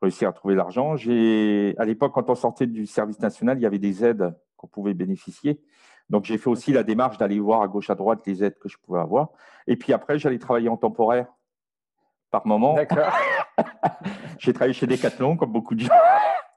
[0.00, 3.66] réussir à trouver l'argent, j'ai, à l'époque, quand on sortait du service national, il y
[3.66, 5.60] avait des aides qu'on pouvait bénéficier.
[6.10, 8.68] Donc, j'ai fait aussi la démarche d'aller voir à gauche, à droite les aides que
[8.68, 9.30] je pouvais avoir.
[9.66, 11.26] Et puis après, j'allais travailler en temporaire
[12.30, 12.74] par moment.
[12.74, 13.12] D'accord.
[14.38, 15.94] J'ai travaillé chez Decathlon, comme beaucoup de gens.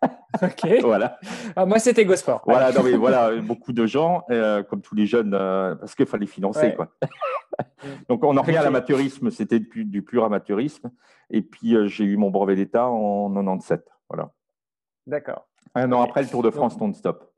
[0.41, 0.81] ok.
[0.81, 1.19] Voilà.
[1.55, 2.41] Ah, moi, c'était Gosport.
[2.45, 6.05] Voilà, non, mais voilà, beaucoup de gens, euh, comme tous les jeunes, euh, parce qu'il
[6.05, 6.73] fallait financer.
[6.73, 6.88] Quoi.
[8.10, 10.91] Donc, on en revient à l'amateurisme, c'était du, du, pur amateurisme.
[11.29, 13.86] Et puis, euh, j'ai eu mon brevet d'État en 97.
[14.10, 14.31] Voilà.
[15.05, 15.47] D'accord.
[15.75, 17.31] Un an après le Tour de France non-stop.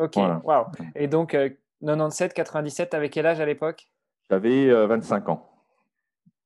[0.00, 0.64] Ok, wow.
[0.96, 1.36] Et donc,
[1.80, 3.86] 97, 97, avec quel âge à l'époque?
[4.28, 5.50] J'avais 25 ans.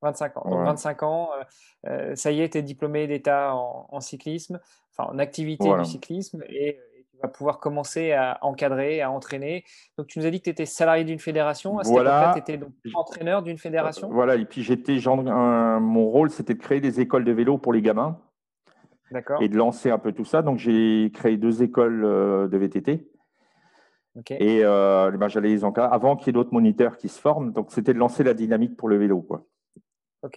[0.04, 0.50] 25 ans.
[0.50, 4.60] Donc 25 ans, euh, euh, ça y est, tu es diplômé d'État en, cyclisme,
[4.92, 6.78] enfin en activité du cyclisme, et,
[7.10, 9.64] tu vas pouvoir commencer à encadrer, à entraîner.
[9.96, 11.78] Donc tu nous as dit que tu étais salarié d'une fédération.
[11.78, 12.32] À voilà.
[12.34, 14.10] tu étais donc entraîneur d'une fédération?
[14.10, 17.82] Voilà, et puis j'étais, mon rôle, c'était de créer des écoles de vélo pour les
[17.82, 18.18] gamins.
[19.12, 19.40] D'accord.
[19.40, 20.42] Et de lancer un peu tout ça.
[20.42, 23.08] Donc j'ai créé deux écoles euh, de VTT.
[24.30, 27.52] Et ben, j'allais les encadrer avant qu'il y ait d'autres moniteurs qui se forment.
[27.52, 29.22] Donc, c'était de lancer la dynamique pour le vélo.
[29.22, 29.44] Quoi.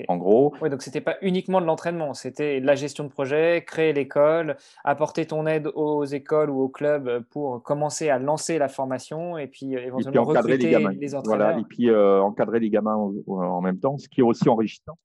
[0.07, 0.53] En gros.
[0.61, 5.25] Oui, donc c'était pas uniquement de l'entraînement, c'était la gestion de projet, créer l'école, apporter
[5.25, 9.75] ton aide aux écoles ou aux clubs pour commencer à lancer la formation et puis
[9.75, 10.91] euh, éventuellement encadrer les, gamins.
[10.91, 11.47] les entraîneurs.
[11.47, 12.95] Voilà, et puis euh, encadrer les gamins
[13.27, 14.97] en, même temps, ce qui est aussi enrichissant.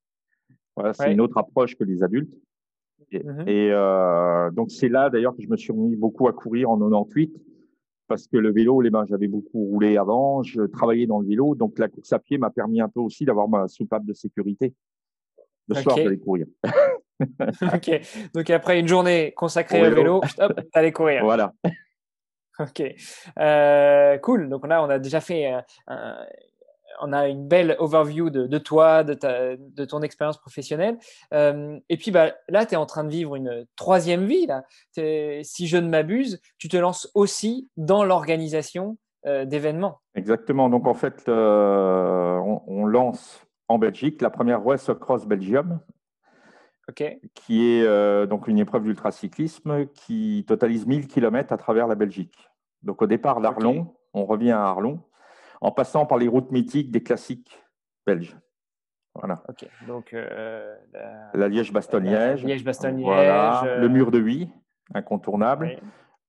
[0.77, 2.35] Voilà, c'est une autre approche que les adultes.
[3.13, 6.71] Et, mmh euh, donc c'est là d'ailleurs que je me suis remis beaucoup à courir
[6.71, 7.31] en 98
[8.09, 11.55] parce que le vélo, les mains, j'avais beaucoup roulé avant, je travaillais dans le vélo,
[11.55, 14.75] donc la course à pied m'a permis un peu aussi d'avoir ma soupape de sécurité.
[15.69, 16.47] Le soir, j'allais courir.
[17.21, 18.01] ok.
[18.35, 21.25] Donc après une journée consacrée au vélo, hop, allez courir.
[21.25, 21.53] Voilà.
[22.59, 22.83] Ok.
[23.39, 24.51] Euh, cool.
[24.51, 25.47] Donc là, on a déjà fait
[25.87, 26.17] un,
[27.03, 29.15] on a une belle overview de, toi, de,
[29.59, 30.99] de, ton expérience professionnelle.
[31.35, 34.47] Euh, et puis bah, là, tu es en train de vivre une troisième vie.
[34.47, 34.65] Là.
[35.43, 40.01] Si je ne m'abuse, tu te lances aussi dans l'organisation euh, d'événements.
[40.15, 40.71] Exactement.
[40.71, 45.81] Donc en fait, euh, on, lance en Belgique la première West Cross Belgium.
[47.35, 52.49] qui est donc une épreuve d'ultracyclisme qui totalise 1000 km à travers la Belgique.
[52.83, 55.01] Donc au départ d'Arlon, on revient à Arlon,
[55.63, 57.63] en passant par les routes mythiques des classiques
[58.05, 58.37] belges.
[59.15, 59.43] Voilà.
[59.87, 60.75] Donc, euh,
[61.35, 62.45] la, Liège-Bastogne-Liège.
[62.45, 63.65] Liège-Bastogne-Liège.
[63.65, 64.49] Euh, Le mur de Huy,
[64.93, 65.79] incontournable.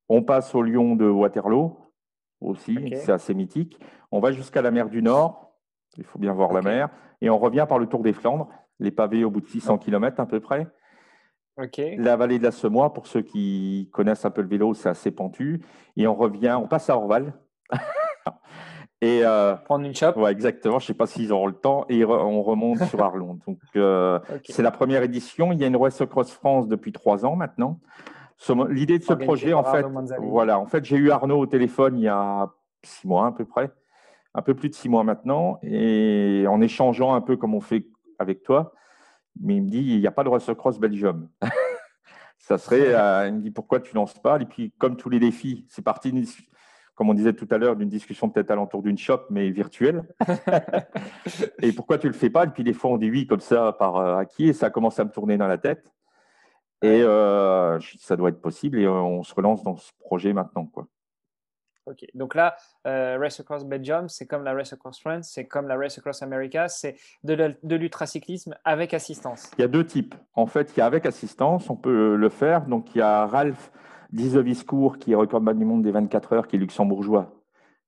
[0.08, 1.76] On passe au Lion de Waterloo,
[2.40, 3.80] aussi, c'est assez mythique.
[4.12, 5.52] On va jusqu'à la mer du Nord,
[5.96, 6.90] il faut bien voir la mer.
[7.20, 10.20] Et on revient par le Tour des Flandres, les pavés au bout de 600 km
[10.20, 10.68] à peu près.
[11.96, 15.10] La vallée de la Semois, pour ceux qui connaissent un peu le vélo, c'est assez
[15.10, 15.64] pentu.
[15.96, 17.32] Et on revient, on passe à Orval.
[19.04, 20.16] Et, euh, Prendre une chope.
[20.16, 20.78] Ouais, exactement.
[20.78, 21.84] Je ne sais pas s'ils auront le temps.
[21.88, 23.38] Et on remonte sur Arlon.
[23.46, 25.52] Donc, euh, c'est la première édition.
[25.52, 27.80] Il y a une West Cross France depuis trois ans maintenant.
[28.68, 29.86] L'idée de ce projet, en fait,
[30.18, 32.50] voilà, en fait, j'ai eu Arnaud au téléphone il y a
[32.82, 33.70] six mois à peu près,
[34.34, 37.86] un peu plus de six mois maintenant, et en échangeant un peu comme on fait
[38.18, 38.74] avec toi,
[39.40, 41.28] mais il me dit il n'y a pas de West Cross Belgium.
[42.38, 44.38] ça serait, euh, il me dit pourquoi tu lances pas?
[44.40, 46.12] Et puis comme tous les défis, c'est parti
[46.94, 50.04] comme on disait tout à l'heure, d'une discussion peut-être alentour d'une shop, mais virtuelle.
[51.62, 52.44] et pourquoi tu ne le fais pas?
[52.44, 54.98] Et puis des fois, on dit oui comme ça par euh, acquis, et ça commence
[55.00, 55.92] à me tourner dans la tête.
[56.82, 60.66] Et euh, ça doit être possible, et euh, on se relance dans ce projet maintenant.
[60.66, 60.86] Quoi.
[61.86, 65.76] Ok, donc là, Race Across Belgium, c'est comme la Race Across France, c'est comme la
[65.76, 69.50] Race Across America, c'est de l'ultracyclisme avec assistance.
[69.58, 70.14] Il y a deux types.
[70.34, 72.64] En fait, il y a avec assistance, on peut le faire.
[72.66, 73.70] Donc, il y a Ralph
[74.14, 77.32] Dizoviscourt, qui est recordman du monde des 24 heures, qui est luxembourgeois,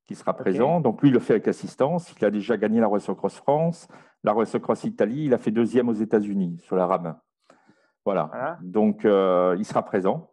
[0.07, 0.81] qui sera présent.
[0.81, 2.13] Donc lui, il le fait avec assistance.
[2.19, 3.87] Il a déjà gagné la Race Cross France,
[4.25, 5.27] la Race Cross Italie.
[5.27, 7.17] Il a fait deuxième aux États-Unis sur la rame.
[8.05, 8.59] Voilà.
[8.61, 10.33] Donc euh, il sera présent.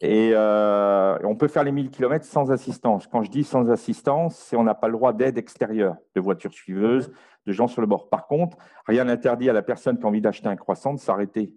[0.00, 3.06] Et euh, on peut faire les 1000 km sans assistance.
[3.06, 6.52] Quand je dis sans assistance, c'est on n'a pas le droit d'aide extérieure, de voitures
[6.52, 7.10] suiveuses,
[7.46, 8.10] de gens sur le bord.
[8.10, 11.54] Par contre, rien n'interdit à la personne qui a envie d'acheter un croissant de s'arrêter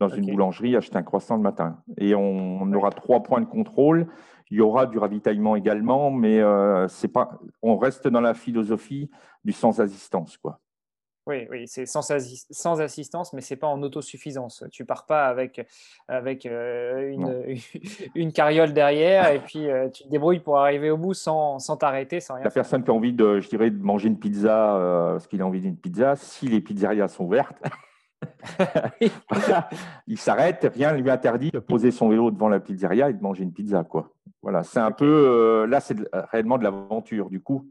[0.00, 1.76] dans une boulangerie, acheter un croissant le matin.
[1.98, 4.06] Et on, aura trois points de contrôle.
[4.50, 9.10] Il y aura du ravitaillement également, mais euh, c'est pas, on reste dans la philosophie
[9.44, 10.38] du sans assistance.
[10.38, 10.58] Quoi.
[11.26, 14.64] Oui, oui c'est sans, sans, assistance, mais c'est pas en autosuffisance.
[14.72, 15.64] Tu pars pas avec,
[16.08, 17.56] avec euh, une,
[18.14, 21.76] une, carriole derrière et puis euh, tu te débrouilles pour arriver au bout sans, sans
[21.76, 22.44] t'arrêter, sans rien.
[22.44, 25.46] La personne qui a envie de, je dirais, de manger une pizza, parce qu'il a
[25.46, 27.62] envie d'une pizza, si les pizzerias sont ouvertes,
[30.06, 33.22] il s'arrête, rien ne lui interdit de poser son vélo devant la pizzeria et de
[33.22, 33.84] manger une pizza.
[33.84, 34.10] Quoi.
[34.42, 35.06] Voilà, c'est un peu.
[35.06, 37.30] Euh, là, c'est réellement de l'aventure.
[37.30, 37.70] Du coup,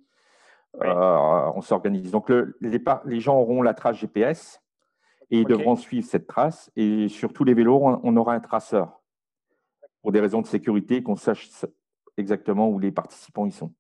[0.82, 2.12] euh, on s'organise.
[2.12, 4.62] Donc, les, les, gens auront la trace GPS
[5.32, 6.72] et ils devront suivre cette trace.
[6.76, 9.02] Et sur tous les vélos, on, aura un traceur
[10.02, 11.50] pour des raisons de sécurité, qu'on sache
[12.18, 13.74] exactement où les participants y sont.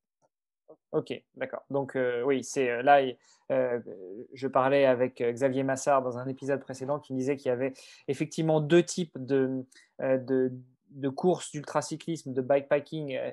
[0.91, 1.63] Ok, d'accord.
[1.69, 3.01] Donc euh, oui, c'est là,
[3.51, 3.79] euh,
[4.33, 7.73] je parlais avec euh, Xavier Massard dans un épisode précédent qui disait qu'il y avait
[8.07, 9.65] effectivement deux types de,
[10.01, 10.51] euh, de,
[10.89, 13.31] de courses d'ultracyclisme, de bikepacking euh,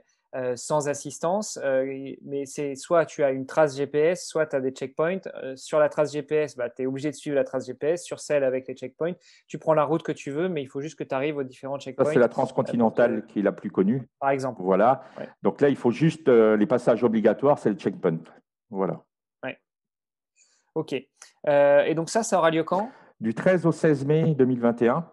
[0.54, 4.70] sans assistance, euh, mais c'est soit tu as une trace GPS, soit tu as des
[4.70, 5.20] checkpoints.
[5.42, 8.04] Euh, sur la trace GPS, bah, tu es obligé de suivre la trace GPS.
[8.04, 9.14] Sur celle avec les checkpoints,
[9.46, 11.42] tu prends la route que tu veux, mais il faut juste que tu arrives aux
[11.42, 12.12] différents checkpoints.
[12.12, 14.08] c'est la transcontinentale qui est la plus connue.
[14.20, 14.62] Par exemple.
[14.62, 15.04] Voilà.
[15.42, 18.18] Donc là, il faut juste les passages obligatoires, c'est le checkpoint.
[18.70, 19.02] Voilà.
[19.42, 19.58] Ouais.
[20.74, 20.92] Ok.
[20.92, 22.90] et donc ça, ça aura lieu quand?
[23.20, 25.08] Du 13 au 16 mai 2021.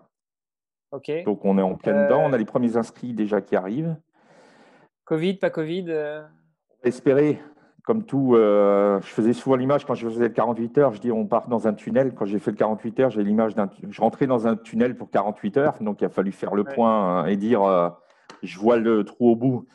[0.91, 1.11] Ok.
[1.25, 2.21] Donc on est en plein dedans.
[2.23, 3.95] On a les premiers inscrits déjà qui arrivent.
[5.05, 6.23] Covid, pas Covid euh?
[6.83, 7.41] Espérer,
[7.83, 11.11] comme tout, euh, je faisais souvent l'image quand je faisais le 48 heures, je dis
[11.11, 12.13] on part dans un tunnel.
[12.13, 15.09] Quand j'ai fait le 48 heures, j'ai l'image d'un, je rentrais dans un tunnel pour
[15.09, 17.89] 48 heures, donc il a fallu faire le point hein, et dire euh,
[18.43, 19.67] je vois le trou au bout.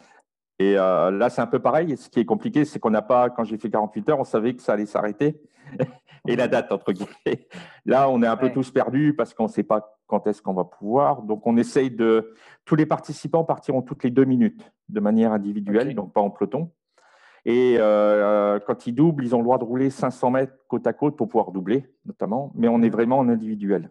[0.61, 1.97] Et là, c'est un peu pareil.
[1.97, 4.55] Ce qui est compliqué, c'est qu'on n'a pas, quand j'ai fait 48 heures, on savait
[4.55, 5.41] que ça allait s'arrêter.
[6.27, 7.47] et la date, entre guillemets.
[7.87, 10.55] Là, on est un peu tous perdus parce qu'on ne sait pas quand est-ce qu'on
[10.55, 11.23] va pouvoir.
[11.23, 12.35] Donc, on essaye de.
[12.65, 16.71] Tous les participants partiront toutes les deux minutes de manière individuelle, donc pas en peloton.
[17.45, 20.93] Et euh, quand ils doublent, ils ont le droit de rouler 500 mètres côte à
[20.93, 23.91] côte pour pouvoir doubler, notamment, mais on est vraiment en individuel.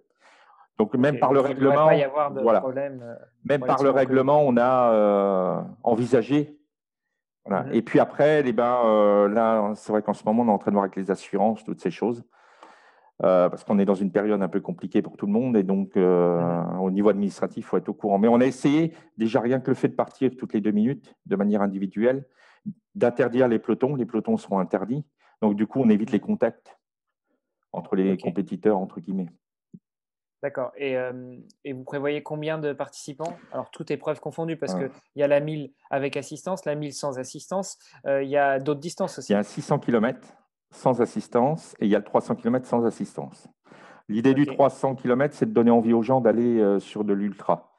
[0.78, 1.90] Donc, même par le règlement,
[2.44, 2.64] voilà.
[2.64, 6.58] Euh, même par le règlement, on a euh, envisagé
[7.50, 7.74] Mhm.
[7.74, 10.58] Et puis après, eh ben, euh, là, c'est vrai qu'en ce moment, on est en
[10.58, 12.24] train de voir avec les assurances, toutes ces choses.
[13.24, 15.64] Euh, parce qu'on est dans une période un peu compliquée pour tout le monde et
[15.64, 16.82] donc euh, mhm.
[16.82, 18.20] au niveau administratif, il faut être au courant.
[18.20, 21.16] Mais on a essayé, déjà rien que le fait de partir toutes les deux minutes
[21.26, 22.28] de manière individuelle,
[22.94, 23.96] d'interdire les pelotons.
[23.96, 25.04] Les pelotons seront interdits.
[25.42, 26.78] Donc du coup, on évite les contacts
[27.74, 29.30] entre les compétiteurs, entre guillemets.
[30.44, 30.72] D'accord.
[30.78, 33.36] Et, euh, et, vous prévoyez combien de participants?
[33.52, 37.18] Alors, toutes épreuves confondues, parce qu'il y a la 1000 avec assistance, la 1000 sans
[37.18, 37.80] assistance.
[38.06, 39.32] il y a d'autres distances aussi.
[39.32, 40.38] Il y a 600 km
[40.72, 43.48] sans assistance et il y a le 300 km sans assistance.
[44.10, 47.74] L'idée du 300 km, c'est de donner envie aux gens d'aller euh, sur de l'ultra.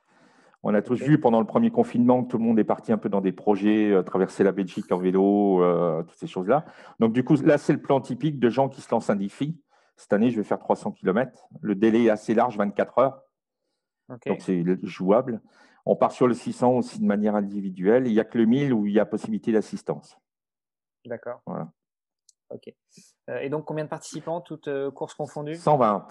[0.62, 2.98] On a tous vu pendant le premier confinement que tout le monde est parti un
[2.98, 6.64] peu dans des projets, euh, traverser la Belgique en vélo, euh, toutes ces choses-là.
[6.98, 9.58] Donc, du coup, là, c'est le plan typique de gens qui se lancent un défi.
[9.96, 11.48] Cette année, je vais faire 300 km.
[11.60, 13.22] Le délai est assez large, 24 heures.
[14.26, 15.40] Donc, c'est jouable.
[15.86, 18.06] On part sur le 600 aussi de manière individuelle.
[18.06, 20.18] Il n'y a que le 1000 où il y a possibilité d'assistance.
[21.06, 21.40] D'accord.
[21.46, 21.70] Voilà.
[22.50, 22.72] Ok.
[23.28, 25.56] Euh, et donc, combien de participants, toutes euh, courses confondues?
[25.56, 26.06] 120.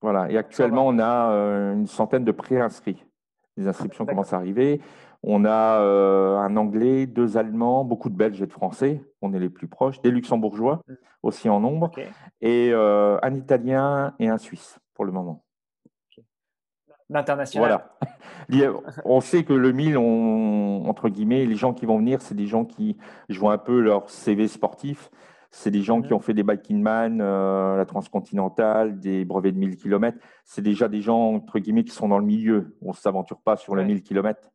[0.00, 0.30] Voilà.
[0.30, 3.04] Et actuellement, on a euh, une centaine de pré-inscrits.
[3.56, 4.80] Les inscriptions commencent à arriver.
[5.22, 9.04] On a un Anglais, deux Allemands, beaucoup de Belges et de Français.
[9.20, 10.00] On est les plus proches.
[10.00, 10.94] Des Luxembourgeois mm.
[11.22, 11.90] aussi en nombre.
[12.40, 15.44] Et un Italien et un Suisse pour le moment.
[17.10, 17.84] L'international.
[18.48, 18.72] Voilà.
[19.04, 22.64] on sait que le 1000, entre guillemets, les gens qui vont venir, c'est des gens
[22.64, 22.96] qui
[23.28, 25.10] jouent un peu leur CV sportif
[25.54, 29.58] c'est des gens qui ont fait des Biking Man, euh, la transcontinentale, des brevets de
[29.58, 30.18] 1000 km.
[30.46, 32.74] C'est déjà des gens, entre guillemets, qui sont dans le milieu.
[32.80, 34.50] On ne s'aventure pas sur les 1000 km.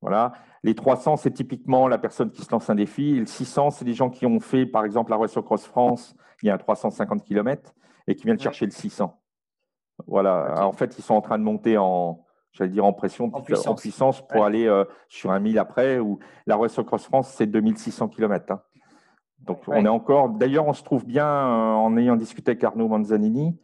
[0.00, 0.34] Voilà.
[0.62, 3.16] Les 300, c'est typiquement la personne qui se lance un défi.
[3.16, 6.16] Et le 600, c'est des gens qui ont fait, par exemple, la Race Cross France,
[6.42, 7.74] il y a un 350 km,
[8.06, 9.20] et qui viennent chercher le 600.
[10.06, 10.64] Voilà.
[10.64, 14.26] en fait, ils sont en train de monter en, j'allais dire en pression, en puissance,
[14.28, 15.98] pour aller euh, sur un 1000 après.
[15.98, 18.52] Ou la Race Cross France, c'est 2600 km.
[18.52, 18.62] Hein.
[19.42, 20.28] Donc on est encore.
[20.30, 23.58] D'ailleurs, on se trouve bien euh, en ayant discuté avec Arnaud Manzanini.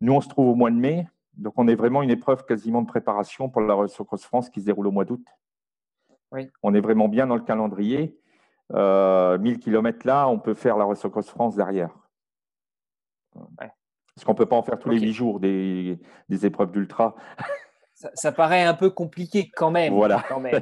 [0.00, 1.06] Nous, on se trouve au mois de mai.
[1.34, 4.60] Donc on est vraiment une épreuve quasiment de préparation pour la Race Cross France qui
[4.60, 5.24] se déroule au mois d'août.
[6.62, 8.16] On est vraiment bien dans le calendrier.
[8.72, 11.90] Euh, 1000 km là, on peut faire la Race Cross France derrière.
[13.34, 15.98] Parce qu'on ne peut pas en faire tous les huit jours des,
[16.42, 17.14] épreuves d'ultra.
[17.94, 19.92] Ça, paraît un peu compliqué quand même.
[19.94, 20.24] Voilà.
[20.28, 20.60] Quand même.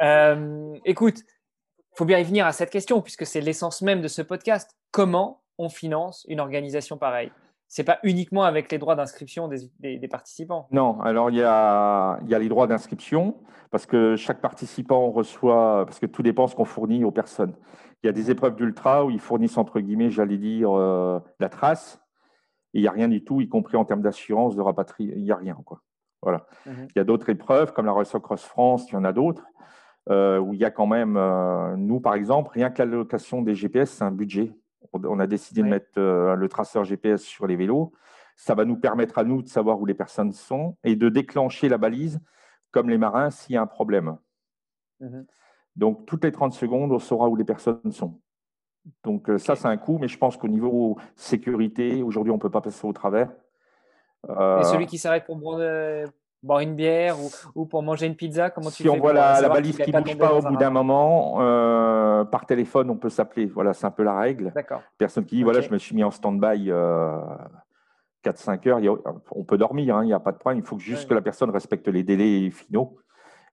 [0.00, 1.24] Euh, écoute,
[1.98, 4.70] faut bien y venir à cette question, puisque c'est l'essence même de ce podcast.
[4.92, 7.32] Comment on finance une organisation pareille?
[7.66, 10.68] C'est pas uniquement avec les droits d'inscription des, participants.
[10.70, 13.34] Non, alors il y a, il y a les droits d'inscription,
[13.72, 17.56] parce que chaque participant reçoit, parce que tout dépend ce qu'on fournit aux personnes.
[18.04, 21.48] Il y a des épreuves d'ultra où ils fournissent, entre guillemets, j'allais dire, euh, la
[21.48, 22.00] trace,
[22.74, 25.24] et il n'y a rien du tout, y compris en termes d'assurance, de rapatriement, il
[25.24, 25.58] n'y a rien.
[25.64, 25.80] Quoi.
[26.22, 26.46] Voilà.
[26.64, 26.86] Mhm.
[26.94, 29.42] Il y a d'autres épreuves, comme la Race Cross France, il y en a d'autres,
[30.10, 33.54] euh, où il y a quand même, euh, nous par exemple, rien que l'allocation des
[33.54, 34.54] GPS, c'est un budget.
[34.92, 37.92] On a décidé de mettre euh, le traceur GPS sur les vélos.
[38.36, 41.68] Ça va nous permettre à nous de savoir où les personnes sont et de déclencher
[41.68, 42.20] la balise,
[42.70, 44.16] comme les marins, s'il y a un problème.
[45.00, 45.26] Mhm.
[45.76, 48.18] Donc, toutes les 30 secondes, on saura où les personnes sont.
[49.04, 52.50] Donc, ça, c'est un coût, mais je pense qu'au niveau sécurité, aujourd'hui, on ne peut
[52.50, 53.30] pas passer au travers.
[54.26, 55.36] Et celui qui s'arrête pour
[56.42, 57.16] boire une bière
[57.54, 60.18] ou, pour manger une pizza comment tu Si on voit la, balise qui ne bouge
[60.18, 63.46] pas au bout d'un moment, euh, par téléphone, on peut s'appeler.
[63.46, 64.52] Voilà, c'est un peu la règle.
[64.96, 67.18] Personne qui dit, voilà, je me suis mis en stand-by euh,
[68.24, 69.00] 4-5 heures.
[69.32, 70.62] on peut dormir, hein, il n'y a pas de problème.
[70.64, 72.98] Il faut juste que la personne respecte les délais finaux.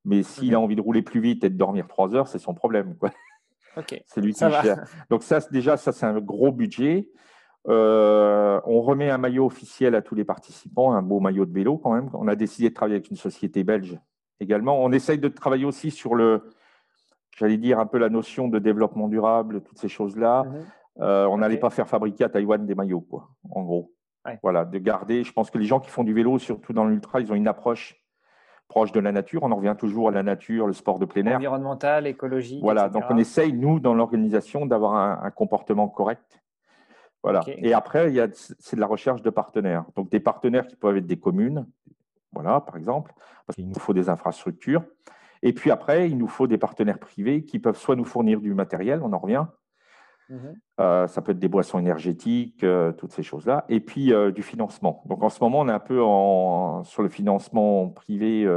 [0.03, 0.63] Mais s'il a mhm.
[0.63, 2.95] envie de rouler plus vite et de dormir 3 heures, c'est son problème.
[2.97, 3.09] Quoi.
[4.05, 4.85] C'est lui qui gère.
[5.09, 7.09] Donc ça, déjà, ça, c'est un gros budget.
[7.67, 11.77] Euh, on remet un maillot officiel à tous les participants, un beau maillot de vélo
[11.77, 12.09] quand même.
[12.13, 13.99] On a décidé de travailler avec une société belge
[14.39, 14.83] également.
[14.83, 16.43] On essaye de travailler aussi sur le,
[17.35, 20.43] j'allais dire un peu la notion de développement durable, toutes ces choses-là.
[20.43, 20.65] Mhm.
[21.01, 23.91] Euh, on n'allait pas faire fabriquer à Taïwan des maillots, quoi, en gros.
[24.41, 25.23] Voilà, de garder.
[25.23, 27.47] Je pense que les gens qui font du vélo, surtout dans l'ultra, ils ont une
[27.47, 28.01] approche
[28.67, 29.43] proche de la nature.
[29.43, 31.35] On en revient toujours à la nature, le sport de plein air.
[31.37, 32.61] Environnemental, écologique.
[32.63, 36.41] Voilà, donc on essaye, nous, dans l'organisation, d'avoir un, comportement correct
[37.25, 37.41] voilà.
[37.47, 38.13] Et après,
[38.59, 39.85] c'est de la recherche de partenaires.
[39.95, 41.65] Donc, des partenaires qui peuvent être des communes,
[42.31, 43.13] voilà, par exemple,
[43.47, 44.83] parce qu'il nous faut des infrastructures.
[45.41, 48.53] Et puis après, il nous faut des partenaires privés qui peuvent soit nous fournir du
[48.53, 49.45] matériel, on en revient.
[50.29, 50.55] Mhm.
[50.79, 53.65] Euh, ça peut être des boissons énergétiques, euh, toutes ces choses-là.
[53.69, 55.01] Et puis euh, du financement.
[55.07, 58.47] Donc en ce moment, on est un peu en, sur le financement privé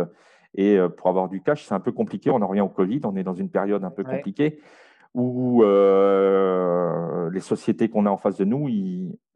[0.54, 2.30] et pour avoir du cash, c'est un peu compliqué.
[2.30, 4.60] On en revient au Covid, on est dans une période un peu compliquée
[5.14, 8.68] où euh, les sociétés qu'on a en face de nous,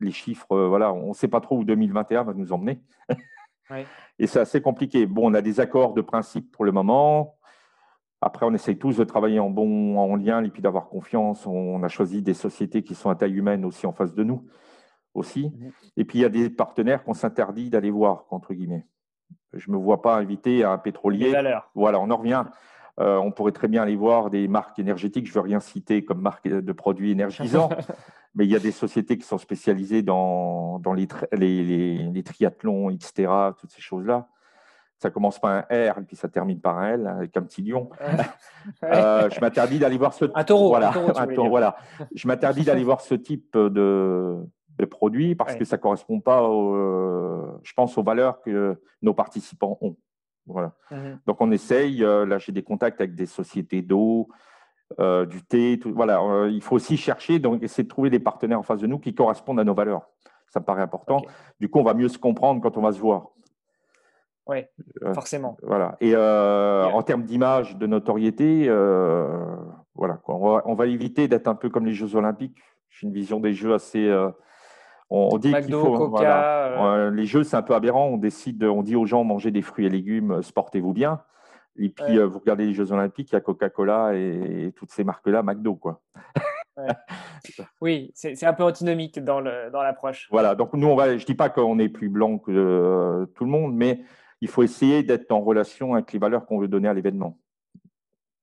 [0.00, 2.82] les chiffres, euh, voilà, on ne sait pas trop où 2021 va nous emmener.
[4.18, 5.06] Et c'est assez compliqué.
[5.06, 7.38] Bon, on a des accords de principe pour le moment.
[8.20, 11.46] Après, on essaye tous de travailler en bon en lien et puis d'avoir confiance.
[11.46, 14.46] On a choisi des sociétés qui sont à taille humaine aussi en face de nous.
[15.14, 15.50] aussi.
[15.50, 15.72] Mhm.
[15.98, 18.86] Et puis, il y a des partenaires qu'on s'interdit d'aller voir, entre guillemets.
[19.52, 21.30] Je ne me vois pas inviter à un pétrolier.
[21.74, 22.44] Voilà, on en revient.
[23.00, 25.26] Euh, on pourrait très bien aller voir des marques énergétiques.
[25.26, 27.70] Je ne veux rien citer comme marque de produits énergisants,
[28.34, 33.70] mais il y a des sociétés qui sont spécialisées dans, les, les, triathlons, etc., toutes
[33.70, 34.28] ces choses-là.
[34.98, 37.62] Ça commence par un R et puis ça termine par un L avec un petit
[37.62, 37.90] lion.
[38.84, 40.26] Euh, je m'interdis d'aller voir ce.
[40.36, 40.68] Un taureau.
[40.68, 40.92] Voilà.
[41.48, 41.76] voilà.
[42.14, 44.38] Je m'interdis d'aller voir ce type de,
[44.78, 49.14] de produits parce que ça ne correspond pas, euh, je pense, aux valeurs que nos
[49.14, 49.96] participants ont.
[50.46, 50.72] Voilà.
[50.90, 51.20] Mhm.
[51.26, 54.28] Donc on essaye, euh, là j'ai des contacts avec des sociétés d'eau,
[55.00, 56.48] euh, du thé, tout, voilà.
[56.50, 59.14] il faut aussi chercher, donc essayer de trouver des partenaires en face de nous qui
[59.14, 60.08] correspondent à nos valeurs.
[60.48, 61.22] Ça me paraît important.
[61.60, 63.28] Du coup, on va mieux se comprendre quand on va se voir.
[64.46, 64.58] Oui,
[65.14, 65.56] forcément.
[65.62, 65.96] Voilà.
[66.00, 68.68] Et en termes d'image, de notoriété,
[69.94, 72.58] voilà, On, va, on, va, éviter d'être un peu comme les Jeux Olympiques.
[72.90, 74.10] J'ai une vision des Jeux assez
[75.12, 76.16] on, dit qu'il faut.
[76.20, 77.10] Euh.
[77.10, 78.06] les jeux, c'est un peu aberrant.
[78.06, 81.20] On décide, on dit aux gens mangez des fruits et légumes, euh, sportez-vous bien.
[81.76, 85.04] Et puis, euh, vous regardez les Jeux Olympiques, il y a Coca-Cola et, toutes ces
[85.04, 86.02] marques-là, McDo, quoi.
[87.80, 90.28] oui, c'est un peu antinomique dans l'approche.
[90.30, 93.26] Dans voilà, donc nous, on va, je ne dis pas qu'on est plus blanc que
[93.34, 94.00] tout le monde, mais
[94.42, 97.38] il faut essayer d'être en relation avec les valeurs qu'on veut donner à l'événement.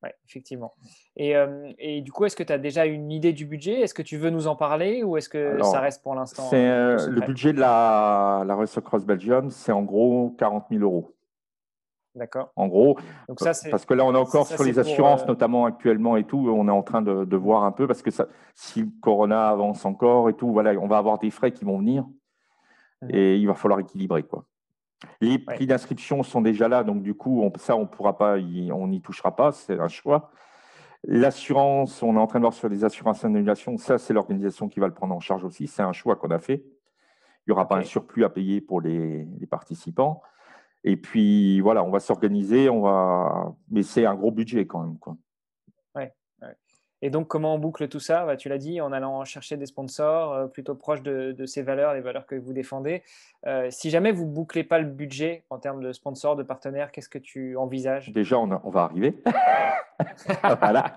[0.02, 0.74] Oui, effectivement.
[1.18, 3.82] Et, euh, et, du coup, est-ce que tu as déjà une idée du budget?
[3.82, 7.06] Est-ce que tu veux nous en parler ou est-ce que ça reste pour l'instant euh,
[7.08, 11.14] Le budget de la, la Race Cross Belgium, c'est en gros 40 000 euros.
[12.16, 12.52] D'accord.
[12.56, 12.98] En gros,
[13.28, 16.24] Donc ça, parce que là, on est encore sur les assurances, euh, notamment actuellement et
[16.24, 16.50] tout.
[16.50, 19.50] On est en train de, de, voir un peu parce que ça, si le Corona
[19.50, 23.38] avance encore et tout, voilà, on va avoir des frais qui vont venir mmh et
[23.38, 24.44] il va falloir équilibrer quoi.
[25.22, 28.88] Les prix d'inscription sont déjà là, donc du coup, on, ça, on pourra pas, on
[28.88, 30.32] n'y touchera pas, c'est un choix.
[31.06, 34.80] L'assurance, on est en train de voir sur les assurances d'annulation, ça, c'est l'organisation qui
[34.82, 36.66] va le prendre en charge aussi, c'est un choix qu'on a fait.
[37.48, 40.22] Il n'y aura pas un surplus à payer pour les, les participants.
[40.84, 43.54] Et puis, voilà, on va s'organiser, on va...
[43.70, 44.98] mais c'est un gros budget quand même.
[45.00, 45.16] Quoi.
[47.02, 48.26] Et donc, comment on boucle tout ça?
[48.26, 51.94] Bah, Tu l'as dit, en allant chercher des sponsors euh, plutôt proches de, ces valeurs,
[51.94, 53.04] les valeurs que vous défendez.
[53.48, 56.92] Euh, si jamais vous ne bouclez pas le budget en termes de sponsors, de partenaires,
[56.92, 58.12] qu'est-ce que tu envisages?
[58.12, 59.16] Déjà, on, va arriver.
[60.44, 60.96] voilà.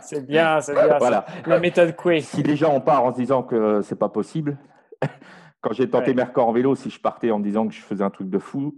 [0.00, 0.98] c'est bien, c'est bien.
[0.98, 1.26] Voilà.
[1.44, 2.20] La méthode Coué.
[2.20, 4.56] Si déjà on part en se disant que c'est pas possible,
[5.60, 8.04] quand j'ai tenté Mercor en vélo, si je partais en me disant que je faisais
[8.04, 8.74] un truc de fou,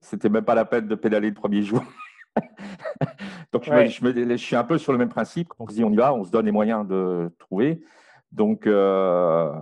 [0.00, 1.82] c'était même pas la peine de pédaler le premier jour.
[3.52, 5.52] Donc, je, suis un peu sur le même principe.
[5.58, 7.80] On se dit, on y va, on se donne les moyens de trouver.
[8.32, 9.52] Donc, euh,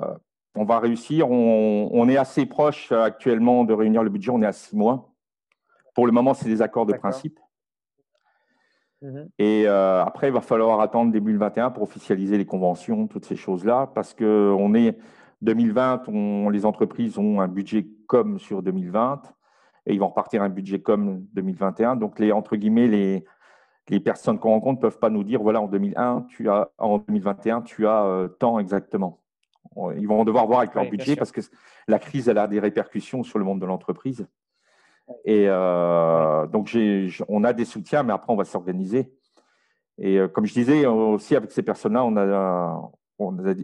[0.55, 1.31] on va réussir.
[1.31, 4.31] On, est assez proche actuellement de réunir le budget.
[4.31, 5.13] On est à six mois.
[5.95, 7.39] Pour le moment, c'est des accords de principe.
[9.03, 9.29] Mhm.
[9.39, 13.37] Et euh, après, il va falloir attendre début 2021 pour officialiser les conventions, toutes ces
[13.37, 14.99] choses-là, parce que on est
[15.43, 16.05] 2020,
[16.51, 19.23] les entreprises ont un budget comme sur 2020
[19.87, 21.97] et ils vont repartir un budget comme 2021.
[21.97, 23.25] Donc, les, entre guillemets, les,
[23.89, 26.99] les personnes qu'on rencontre ne peuvent pas nous dire, voilà, en 2001, tu as, en
[26.99, 29.21] 2021, tu as euh, tant exactement.
[29.97, 31.41] Ils vont devoir voir avec leur budget parce que
[31.89, 34.27] la crise, elle a des répercussions sur le monde de l'entreprise.
[35.25, 36.71] Et euh, donc,
[37.29, 39.13] on a des soutiens, mais après, on va s'organiser.
[39.99, 42.91] Et euh, comme je disais aussi, avec ces personnes-là, on a,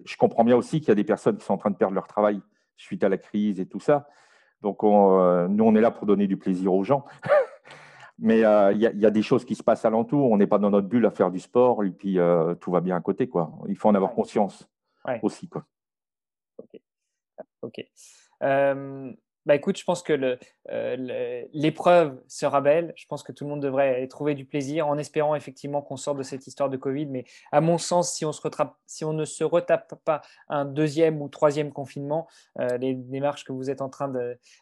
[0.05, 1.95] je comprends bien aussi qu'il y a des personnes qui sont en train de perdre
[1.95, 2.41] leur travail
[2.77, 4.09] suite à la crise et tout ça.
[4.63, 7.05] Donc, on, nous, on est là pour donner du plaisir aux gens.
[8.21, 10.31] Mais euh, il y, a des choses qui se passent alentour.
[10.31, 12.83] On n'est pas dans notre bulle à faire du sport et puis euh, tout va
[12.83, 13.27] bien à côté.
[13.27, 13.51] Quoi.
[13.67, 14.69] Il faut en avoir conscience
[15.23, 15.49] aussi.
[15.49, 15.65] Quoi.
[17.63, 17.83] Ok.
[18.43, 19.11] Euh,
[19.47, 20.37] bah, écoute, je pense que
[20.71, 22.93] euh, l'épreuve sera belle.
[22.97, 26.19] Je pense que tout le monde devrait trouver du plaisir en espérant effectivement qu'on sorte
[26.19, 27.07] de cette histoire de Covid.
[27.07, 28.41] Mais à mon sens, si on, se
[28.87, 32.29] si on ne se retape pas un deuxième ou troisième confinement,
[32.59, 34.13] euh, les démarches que vous êtes en train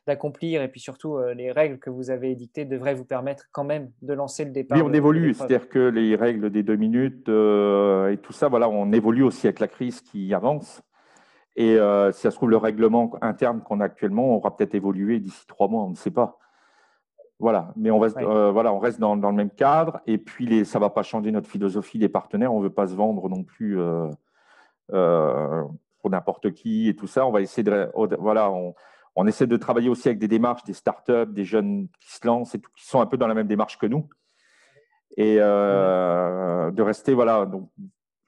[0.06, 3.64] d'accomplir et puis surtout euh, les règles que vous avez édictées devraient vous permettre quand
[3.64, 4.78] même de lancer le départ.
[4.78, 5.34] Oui, on évolue.
[5.34, 9.58] C'est-à-dire que les règles des deux minutes et tout ça, voilà, on évolue aussi avec
[9.58, 10.82] la crise qui avance.
[11.58, 15.18] Et euh, si ça se trouve, le règlement interne qu'on a actuellement aura peut-être évolué
[15.18, 16.38] d'ici trois mois, on ne sait pas.
[17.40, 20.00] Voilà, mais on reste, euh, voilà, on reste dans, le même cadre.
[20.06, 22.54] Et puis, les, ça ne va pas changer notre philosophie des partenaires.
[22.54, 24.08] On ne veut pas se vendre non plus euh,
[26.00, 27.26] pour n'importe qui et tout ça.
[27.26, 27.90] On va essayer de,
[28.20, 28.52] voilà,
[29.16, 32.54] on, essaie de travailler aussi avec des démarches, des startups, des jeunes qui se lancent
[32.54, 34.08] et tout, qui sont un peu dans la même démarche que nous.
[35.16, 37.68] Et de rester, voilà, donc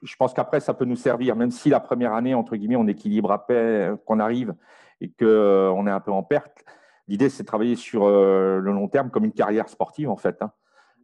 [0.01, 2.87] je pense qu'après, ça peut nous servir, même si la première année, entre guillemets, on
[2.87, 4.55] équilibre après euh, qu'on arrive
[4.99, 6.63] et qu'on euh, est un peu en perte.
[7.07, 10.41] L'idée, c'est de travailler sur euh, le long terme comme une carrière sportive, en fait,
[10.41, 10.51] hein,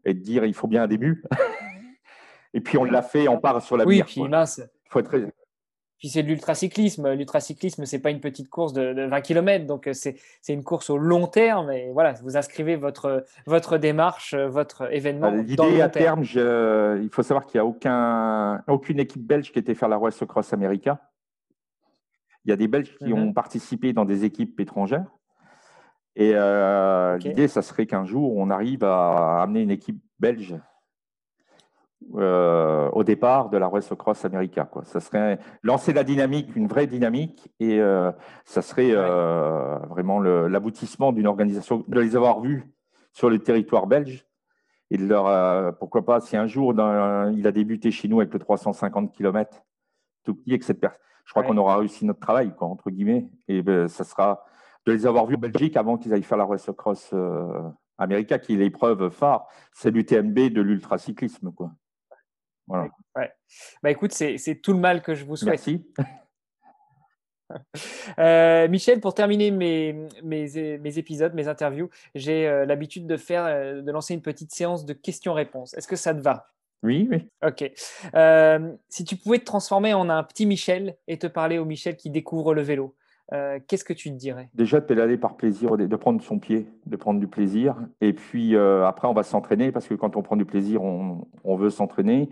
[0.05, 1.23] et de dire il faut bien un début.
[2.53, 4.21] et puis, on l'a fait, on part sur la Oui, puis.
[4.21, 5.15] Il faut être
[5.97, 7.11] puis c'est de l'ultracyclisme.
[7.13, 10.17] L'ultracyclisme, c'est pas une petite course de, 20 km, donc c'est
[10.47, 11.71] une course au long terme.
[11.71, 15.31] Et voilà, vous inscrivez votre, votre démarche, votre événement.
[15.31, 19.75] L'idée à terme, il faut savoir qu'il n'y a aucun, aucune équipe belge qui était
[19.75, 20.99] faire la Race Cross America.
[22.47, 23.33] Il y a des Belges qui ont mhm.
[23.33, 25.05] participé dans des équipes étrangères.
[26.15, 30.55] Et euh, l'idée, ça serait qu'un jour, on arrive à amener une équipe belge
[32.15, 34.65] euh, au départ de la Race Cross America.
[34.65, 34.83] Quoi.
[34.85, 38.11] Ça serait lancer la dynamique, une vraie dynamique, et euh,
[38.45, 38.93] ça serait
[39.89, 42.63] vraiment l'aboutissement d'une organisation, de les avoir vus
[43.13, 44.25] sur le territoire belge.
[44.89, 48.39] Et de leur, pourquoi pas, si un jour il a débuté chez nous avec le
[48.39, 49.63] 350 km,
[50.23, 52.89] tout petit, et que cette personne je crois qu'on aura réussi notre travail, quoi, entre
[52.89, 53.29] guillemets.
[53.49, 54.45] Et ben, ça sera
[54.85, 58.39] de les avoir vus en Belgique avant qu'ils aillent faire la Race Cross euh, America,
[58.39, 59.45] qui est l'épreuve phare.
[59.73, 61.51] C'est l'UTMB de l'ultracyclisme.
[61.51, 61.71] Quoi.
[62.67, 62.89] Voilà.
[63.15, 63.31] Ouais.
[63.81, 65.65] Bah, écoute, c'est tout le mal que je vous souhaite.
[65.65, 65.85] Merci.
[68.19, 73.45] Euh, Michel, pour terminer mes, mes, épisodes, mes interviews, j'ai euh, l'habitude de faire,
[73.81, 75.73] de lancer une petite séance de questions-réponses.
[75.73, 76.47] Est-ce que ça te va?
[76.83, 77.27] Oui, oui.
[77.45, 77.71] Ok.
[78.15, 81.95] Euh, si tu pouvais te transformer en un petit Michel et te parler au Michel
[81.95, 82.95] qui découvre le vélo,
[83.33, 84.49] euh, qu'est-ce que tu te dirais?
[84.53, 87.75] Déjà de pédaler par plaisir, de prendre son pied, de prendre du plaisir.
[87.99, 91.55] Et puis euh, après, on va s'entraîner parce que quand on prend du plaisir, on,
[91.55, 92.29] veut s'entraîner.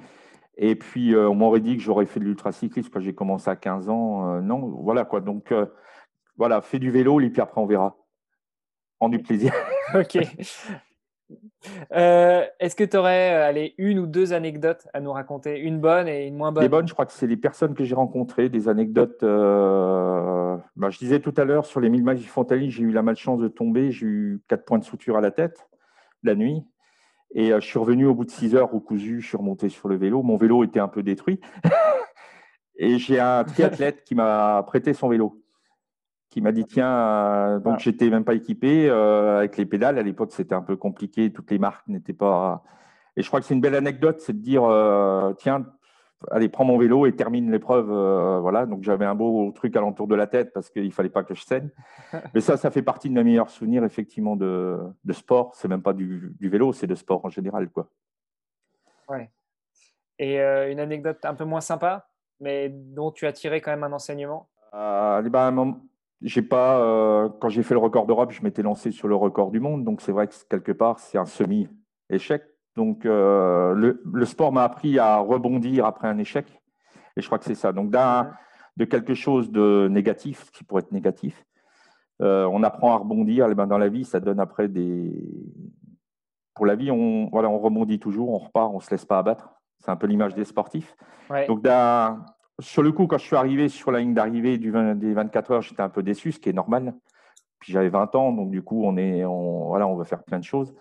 [0.58, 3.90] Et puis, on m'aurait dit que j'aurais fait de l'ultracyclisme quand j'ai commencé à 15
[3.90, 4.42] ans.
[4.42, 5.22] non, voilà quoi.
[5.22, 5.54] Donc,
[6.38, 7.98] voilà, fais du vélo et puis après, on verra.
[9.00, 9.54] Prends du plaisir.
[9.96, 10.18] ok.
[11.92, 15.60] Euh, est-ce que tu aurais euh, une ou deux anecdotes à nous raconter?
[15.60, 16.64] Une bonne et une moins bonne?
[16.64, 19.24] Les bonnes, je crois que c'est les personnes que j'ai rencontrées, des anecdotes.
[19.24, 23.02] Euh, bah, je disais tout à l'heure, sur les 1000 miles du j'ai eu la
[23.02, 23.92] malchance de tomber.
[23.92, 25.68] J'ai eu quatre points de suture à la tête
[26.24, 26.64] la nuit.
[27.34, 29.90] Et je suis revenu au bout de 6 heures au cousu, je suis remonté sur
[29.90, 30.24] le vélo.
[30.24, 31.42] Mon vélo était un peu détruit.
[32.78, 35.42] et j'ai un triathlète qui m'a prêté son vélo
[36.36, 39.98] qui m'a dit tiens, euh, donc j'étais même pas équipé euh, avec les pédales.
[39.98, 42.62] À l'époque, c'était un peu compliqué, toutes les marques n'étaient pas.
[43.16, 45.66] Et je crois que c'est une belle anecdote, c'est de dire euh, tiens,
[46.32, 47.88] allez, prends mon vélo et termine l'épreuve.
[48.42, 51.34] voilà, donc j'avais un beau truc alentour de la tête parce qu'il fallait pas que
[51.34, 51.70] je saigne.
[52.34, 55.54] Mais ça, ça fait partie de mes meilleurs souvenirs effectivement de, de sport.
[55.56, 57.90] C'est même pas du, du vélo, c'est de sport en général, quoi.
[59.08, 59.30] Ouais.
[60.18, 62.08] Et une anecdote un peu moins sympa,
[62.40, 64.50] mais dont tu as tiré quand même un enseignement?
[64.76, 65.80] Euh, ben,
[66.22, 69.52] j'ai pas, euh, quand j'ai fait le record d'Europe, je m'étais lancé sur le record
[69.52, 69.84] du monde.
[69.84, 72.44] Donc c'est vrai que quelque part, c'est un semi-échec.
[72.76, 76.62] Donc euh, le, sport m'a appris à rebondir après un échec.
[77.16, 77.72] Et je crois que c'est ça.
[77.72, 81.46] Donc de quelque chose de négatif, qui pourrait être négatif,
[82.22, 83.48] euh, on apprend à rebondir.
[83.48, 85.14] Et ben, dans la vie, ça donne après des.
[86.54, 89.20] Pour la vie, on, voilà, on rebondit toujours, on repart, on ne se laisse pas
[89.20, 89.50] abattre.
[89.80, 90.96] C'est un peu l'image des sportifs.
[91.48, 91.66] Donc
[92.60, 95.82] sur le coup, quand je suis arrivé sur la ligne d'arrivée des 24 heures, j'étais
[95.82, 96.94] un peu déçu, ce qui est normal.
[97.60, 100.40] Puis j'avais 20 ans, donc du coup, on est, on, voilà, on va faire plein
[100.40, 100.74] de choses.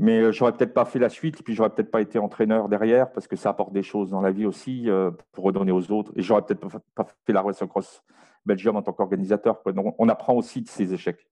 [0.00, 3.12] Mais euh, j'aurais peut-être pas fait la suite, puis j'aurais peut-être pas été entraîneur derrière,
[3.12, 6.10] parce que ça apporte des choses dans la vie aussi euh, pour redonner aux autres.
[6.16, 8.02] Et j'aurais peut-être pas fait la Race Cross
[8.46, 9.62] Belgium en tant qu'organisateur.
[9.98, 11.29] On apprend aussi de ces échecs.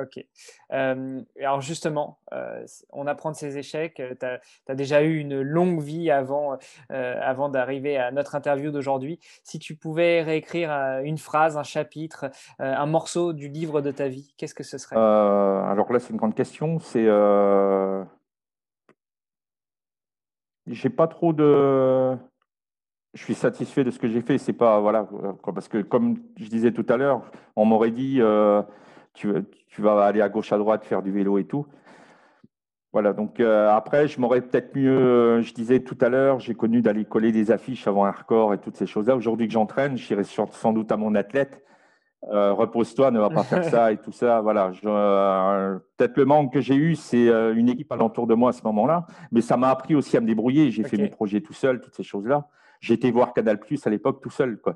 [0.00, 0.24] Ok.
[0.70, 2.18] alors justement,
[2.90, 3.94] on apprend de ces échecs.
[3.96, 9.18] Tu as, déjà eu une longue vie avant, avant d'arriver à notre interview d'aujourd'hui.
[9.44, 10.70] Si tu pouvais réécrire
[11.02, 14.96] une phrase, un chapitre, un morceau du livre de ta vie, qu'est-ce que ce serait?
[14.96, 16.78] Alors là, c'est une grande question.
[16.78, 17.08] C'est
[20.70, 22.16] j'ai pas trop de.
[23.12, 24.38] Je suis satisfait de ce que j'ai fait.
[24.38, 25.08] C'est pas voilà
[25.44, 27.22] parce que comme je disais tout à l'heure,
[27.56, 28.20] on m'aurait dit
[29.20, 31.66] tu, vas aller à gauche, à droite, faire du vélo et tout.
[32.92, 36.54] Voilà, donc euh, après, je m'aurais peut-être mieux, euh, je disais tout à l'heure, j'ai
[36.54, 39.14] connu d'aller coller des affiches avant un record et toutes ces choses-là.
[39.14, 41.62] Aujourd'hui que j'entraîne, j'irai sans doute à mon athlète.
[42.32, 44.40] Euh, repose-toi, ne va pas faire ça et tout ça.
[44.40, 44.72] Voilà,
[45.96, 49.06] peut-être le manque que j'ai eu, c'est une équipe alentour de moi à ce moment-là,
[49.30, 50.70] mais ça m'a appris aussi à me débrouiller.
[50.70, 52.48] J'ai fait mes projets tout seul, toutes ces choses-là.
[52.88, 54.74] Été voir Canal Plus à l'époque tout seul, quoi.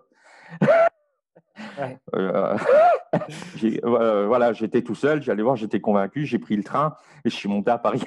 [2.15, 2.57] Euh,
[3.85, 6.95] euh, voilà, j'étais tout seul, j'allais voir, j'étais convaincu, j'ai pris le train
[7.25, 8.03] et je suis monté à Paris.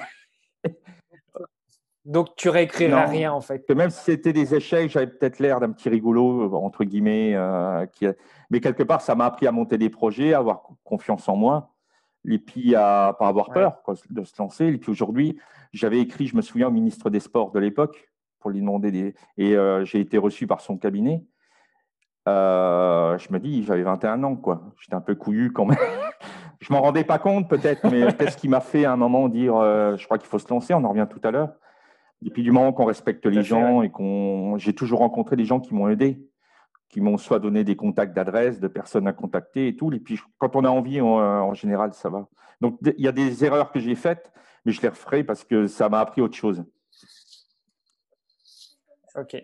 [2.04, 3.68] Donc tu réécriras rien en fait.
[3.70, 7.34] même si c'était des échecs, j'avais peut-être l'air d'un petit rigolo entre guillemets.
[7.34, 8.06] Euh, qui...
[8.50, 11.74] Mais quelque part, ça m'a appris à monter des projets, à avoir confiance en moi,
[12.26, 14.66] et puis à pas avoir peur de se lancer.
[14.66, 15.38] Et puis aujourd'hui,
[15.72, 19.14] j'avais écrit, je me souviens, au ministre des Sports de l'époque pour lui demander des.
[19.36, 19.54] Et
[19.84, 21.26] j'ai été reçu par son cabinet.
[22.28, 24.62] Euh, je me dis, j'avais 21 ans, quoi.
[24.80, 25.78] J'étais un peu couillu quand même.
[26.60, 29.56] je m'en rendais pas compte, peut-être, mais qu'est-ce qui m'a fait à un moment dire,
[29.56, 31.52] euh, je crois qu'il faut se lancer, on en revient tout à l'heure.
[32.24, 35.60] Et puis du moment qu'on respecte les gens et qu'on, j'ai toujours rencontré des gens
[35.60, 36.20] qui m'ont aidé,
[36.88, 39.92] qui m'ont soit donné des contacts d'adresse, de personnes à contacter et tout.
[39.92, 42.26] Et puis quand on a envie, en général, ça va.
[42.60, 44.32] Donc il y a des erreurs que j'ai faites,
[44.64, 46.64] mais je les referai parce que ça m'a appris autre chose.
[49.14, 49.36] Ok.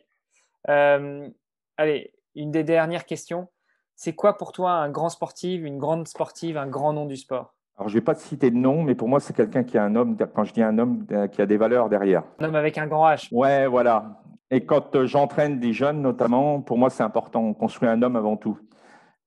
[0.68, 1.28] Euh,
[1.76, 3.48] allez, une des dernières questions.
[3.96, 7.54] C'est quoi pour toi un grand sportif, une grande sportive, un grand nom du sport?
[7.76, 9.78] Alors, je ne vais pas te citer de nom, mais pour moi, c'est quelqu'un qui
[9.78, 12.22] a un homme, quand je dis un homme, euh, qui a des valeurs derrière.
[12.38, 13.28] Un homme avec un grand H.
[13.32, 14.20] Ouais, voilà.
[14.50, 17.40] Et quand euh, j'entraîne des jeunes, notamment, pour moi, c'est important.
[17.42, 18.58] On construit un homme avant tout.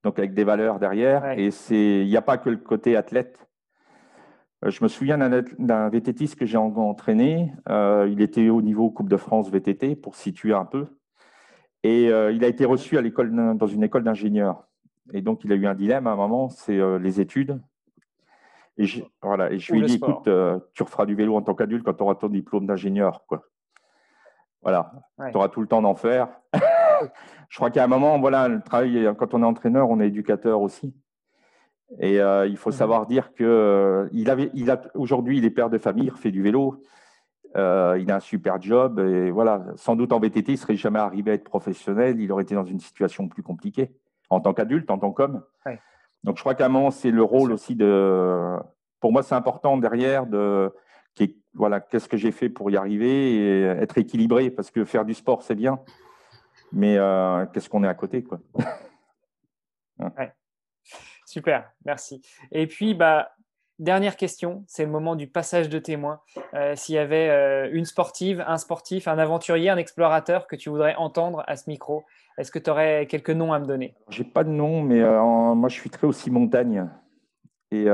[0.03, 1.38] Donc, avec des valeurs derrière.
[1.38, 3.38] Et il n'y a pas que le côté athlète.
[4.64, 7.51] Euh, je me souviens d'un VTTiste que j'ai entraîné.
[7.70, 10.88] il était au niveau Coupe de France VTT, pour situer un peu.
[11.88, 14.67] Et il a été reçu à l'école, dans une école d'ingénieurs.
[15.13, 17.59] Et donc, il a eu un dilemme à un moment, c'est les études
[18.77, 21.41] et je, voilà, et je lui ai dit, écoute, euh, tu referas du vélo en
[21.41, 23.25] tant qu'adulte quand tu auras ton diplôme d'ingénieur.
[23.27, 23.43] Quoi.
[24.61, 24.91] Voilà,
[25.31, 26.29] tu auras tout le temps d'en faire.
[27.49, 30.61] je crois qu'à un moment, voilà, le travail, quand on est entraîneur, on est éducateur
[30.61, 30.95] aussi.
[31.99, 32.75] Et euh, il faut mhm.
[32.75, 36.19] savoir dire que euh, il avait, il a, aujourd'hui, il est père de famille, il
[36.19, 36.83] fait du vélo.
[37.58, 40.99] Il a un super job et voilà, sans doute en VTT, il ne serait jamais
[40.99, 42.20] arrivé à être professionnel.
[42.22, 43.91] Il aurait été dans une situation plus compliquée
[44.30, 45.43] en tant qu'adulte, en tant qu'homme.
[46.24, 48.58] Donc, je crois qu'à un moment, c'est le rôle aussi de.
[48.99, 50.74] Pour moi, c'est important derrière de.
[51.53, 55.16] Voilà, qu'est-ce que j'ai fait pour y arriver et être équilibré parce que faire du
[55.16, 55.80] sport, c'est bien.
[56.72, 58.39] Mais euh, qu'est-ce qu'on est à côté, quoi.
[61.26, 62.22] Super, merci.
[62.51, 63.32] Et puis, bah,
[63.80, 66.19] dernière question, c'est le moment du passage de témoin.
[66.53, 70.69] Euh, s'il y avait euh, une sportive, un sportif, un aventurier, un explorateur que tu
[70.69, 72.03] voudrais entendre à ce micro,
[72.38, 73.95] est-ce que tu aurais quelques noms à me donner?
[74.09, 75.21] J'ai pas de nom, mais euh,
[75.55, 76.88] moi je suis très aussi montagne.
[77.71, 77.88] Et il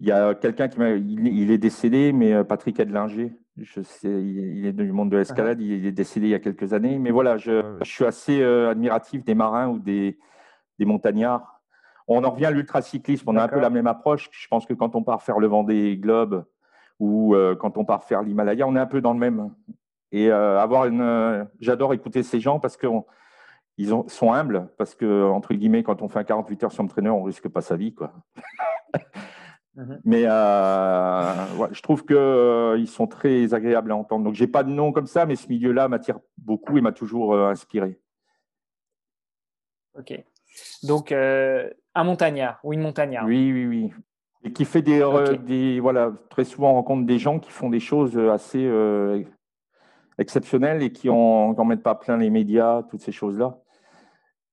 [0.00, 3.32] y a quelqu'un qui il, est décédé, mais Patrick Edlinger.
[3.56, 5.78] Je sais, il est du monde de l'escalade, uh-huh.
[5.78, 6.98] il est décédé il y a quelques années.
[6.98, 10.18] Mais voilà, je, suis assez admiratif des marins ou des,
[10.78, 11.53] des montagnards.
[12.06, 14.28] On en revient à l'ultracyclisme, on a un peu la même approche.
[14.32, 16.44] Je pense que quand on part faire le Vendée Globe
[17.00, 19.50] ou quand on part faire l'Himalaya, on est un peu dans le même.
[20.14, 25.24] Et euh, avoir une, euh, j'adore écouter ces gens parce qu'ils sont humbles, parce que,
[25.24, 27.94] entre guillemets, quand on fait un 48 heures sur traîneur, on risque pas sa vie.
[27.94, 28.12] Quoi.
[29.76, 30.00] Mhm.
[30.04, 34.22] Mais euh, je trouve qu'ils sont très agréables à entendre.
[34.22, 37.36] Donc, j'ai pas de nom comme ça, mais ce milieu-là m'attire beaucoup et m'a toujours
[37.36, 37.98] inspiré.
[39.98, 40.24] Ok.
[40.82, 43.28] Donc, un montagnard ou une montagnarde.
[43.28, 43.92] Oui, oui, oui.
[44.46, 45.02] Et qui fait des,
[45.46, 48.70] des, Voilà, très souvent, on rencontre des gens qui font des choses assez
[50.18, 53.58] exceptionnels et qui n'en mettent pas plein les médias, toutes ces choses-là.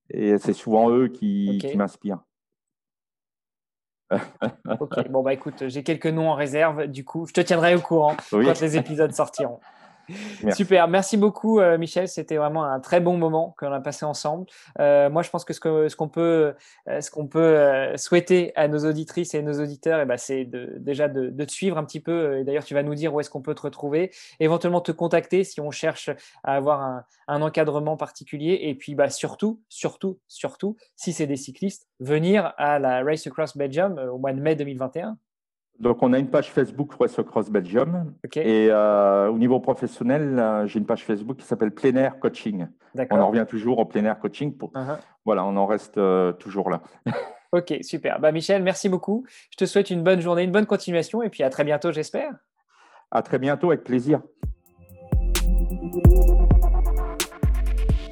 [0.09, 2.19] Et c'est souvent eux qui, qui m'inspirent.
[4.79, 7.79] ok, bon bah écoute, j'ai quelques noms en réserve, du coup, je te tiendrai au
[7.79, 9.59] courant quand les épisodes sortiront.
[10.53, 14.45] Super, merci beaucoup euh, Michel, c'était vraiment un très bon moment qu'on a passé ensemble.
[14.79, 15.59] Euh, moi je pense que ce
[15.95, 16.53] qu'on peut,
[16.87, 21.29] euh, ce peut souhaiter à nos auditrices et nos auditeurs, eh ben, c'est déjà de,
[21.43, 23.55] te suivre un petit peu, et d'ailleurs tu vas nous dire où est-ce qu'on peut
[23.55, 26.09] te retrouver, éventuellement te contacter si on cherche
[26.43, 31.87] à avoir un, encadrement particulier, et puis bah, surtout, surtout, surtout, si c'est des cyclistes,
[31.99, 35.17] venir à la Race Across Belgium au mois de mai 2021.
[35.79, 38.13] Donc, on a une page Facebook Race Cross Belgium.
[38.35, 42.67] Et euh, au niveau professionnel, euh, j'ai une page Facebook qui s'appelle Plein Air Coaching.
[43.09, 44.55] On en revient toujours au Plein Air Coaching.
[44.55, 44.71] Pour...
[44.73, 44.97] Uh-huh.
[45.25, 46.81] Voilà, on en reste euh, toujours là.
[47.51, 48.19] ok, super.
[48.19, 49.25] Bah, Michel, merci beaucoup.
[49.49, 52.31] Je te souhaite une bonne journée, une bonne continuation et puis à très bientôt, j'espère.
[53.09, 54.21] À très bientôt, avec plaisir.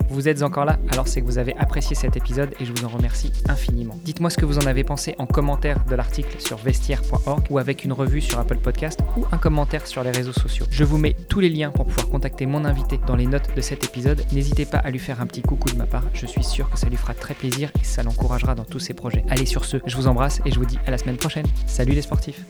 [0.09, 2.83] Vous êtes encore là, alors c'est que vous avez apprécié cet épisode et je vous
[2.83, 3.95] en remercie infiniment.
[4.03, 7.83] Dites-moi ce que vous en avez pensé en commentaire de l'article sur vestiaire.org ou avec
[7.83, 10.65] une revue sur Apple Podcast ou un commentaire sur les réseaux sociaux.
[10.71, 13.61] Je vous mets tous les liens pour pouvoir contacter mon invité dans les notes de
[13.61, 14.23] cet épisode.
[14.31, 16.79] N'hésitez pas à lui faire un petit coucou de ma part, je suis sûr que
[16.79, 19.23] ça lui fera très plaisir et ça l'encouragera dans tous ses projets.
[19.29, 21.45] Allez sur ce, je vous embrasse et je vous dis à la semaine prochaine.
[21.67, 22.43] Salut les sportifs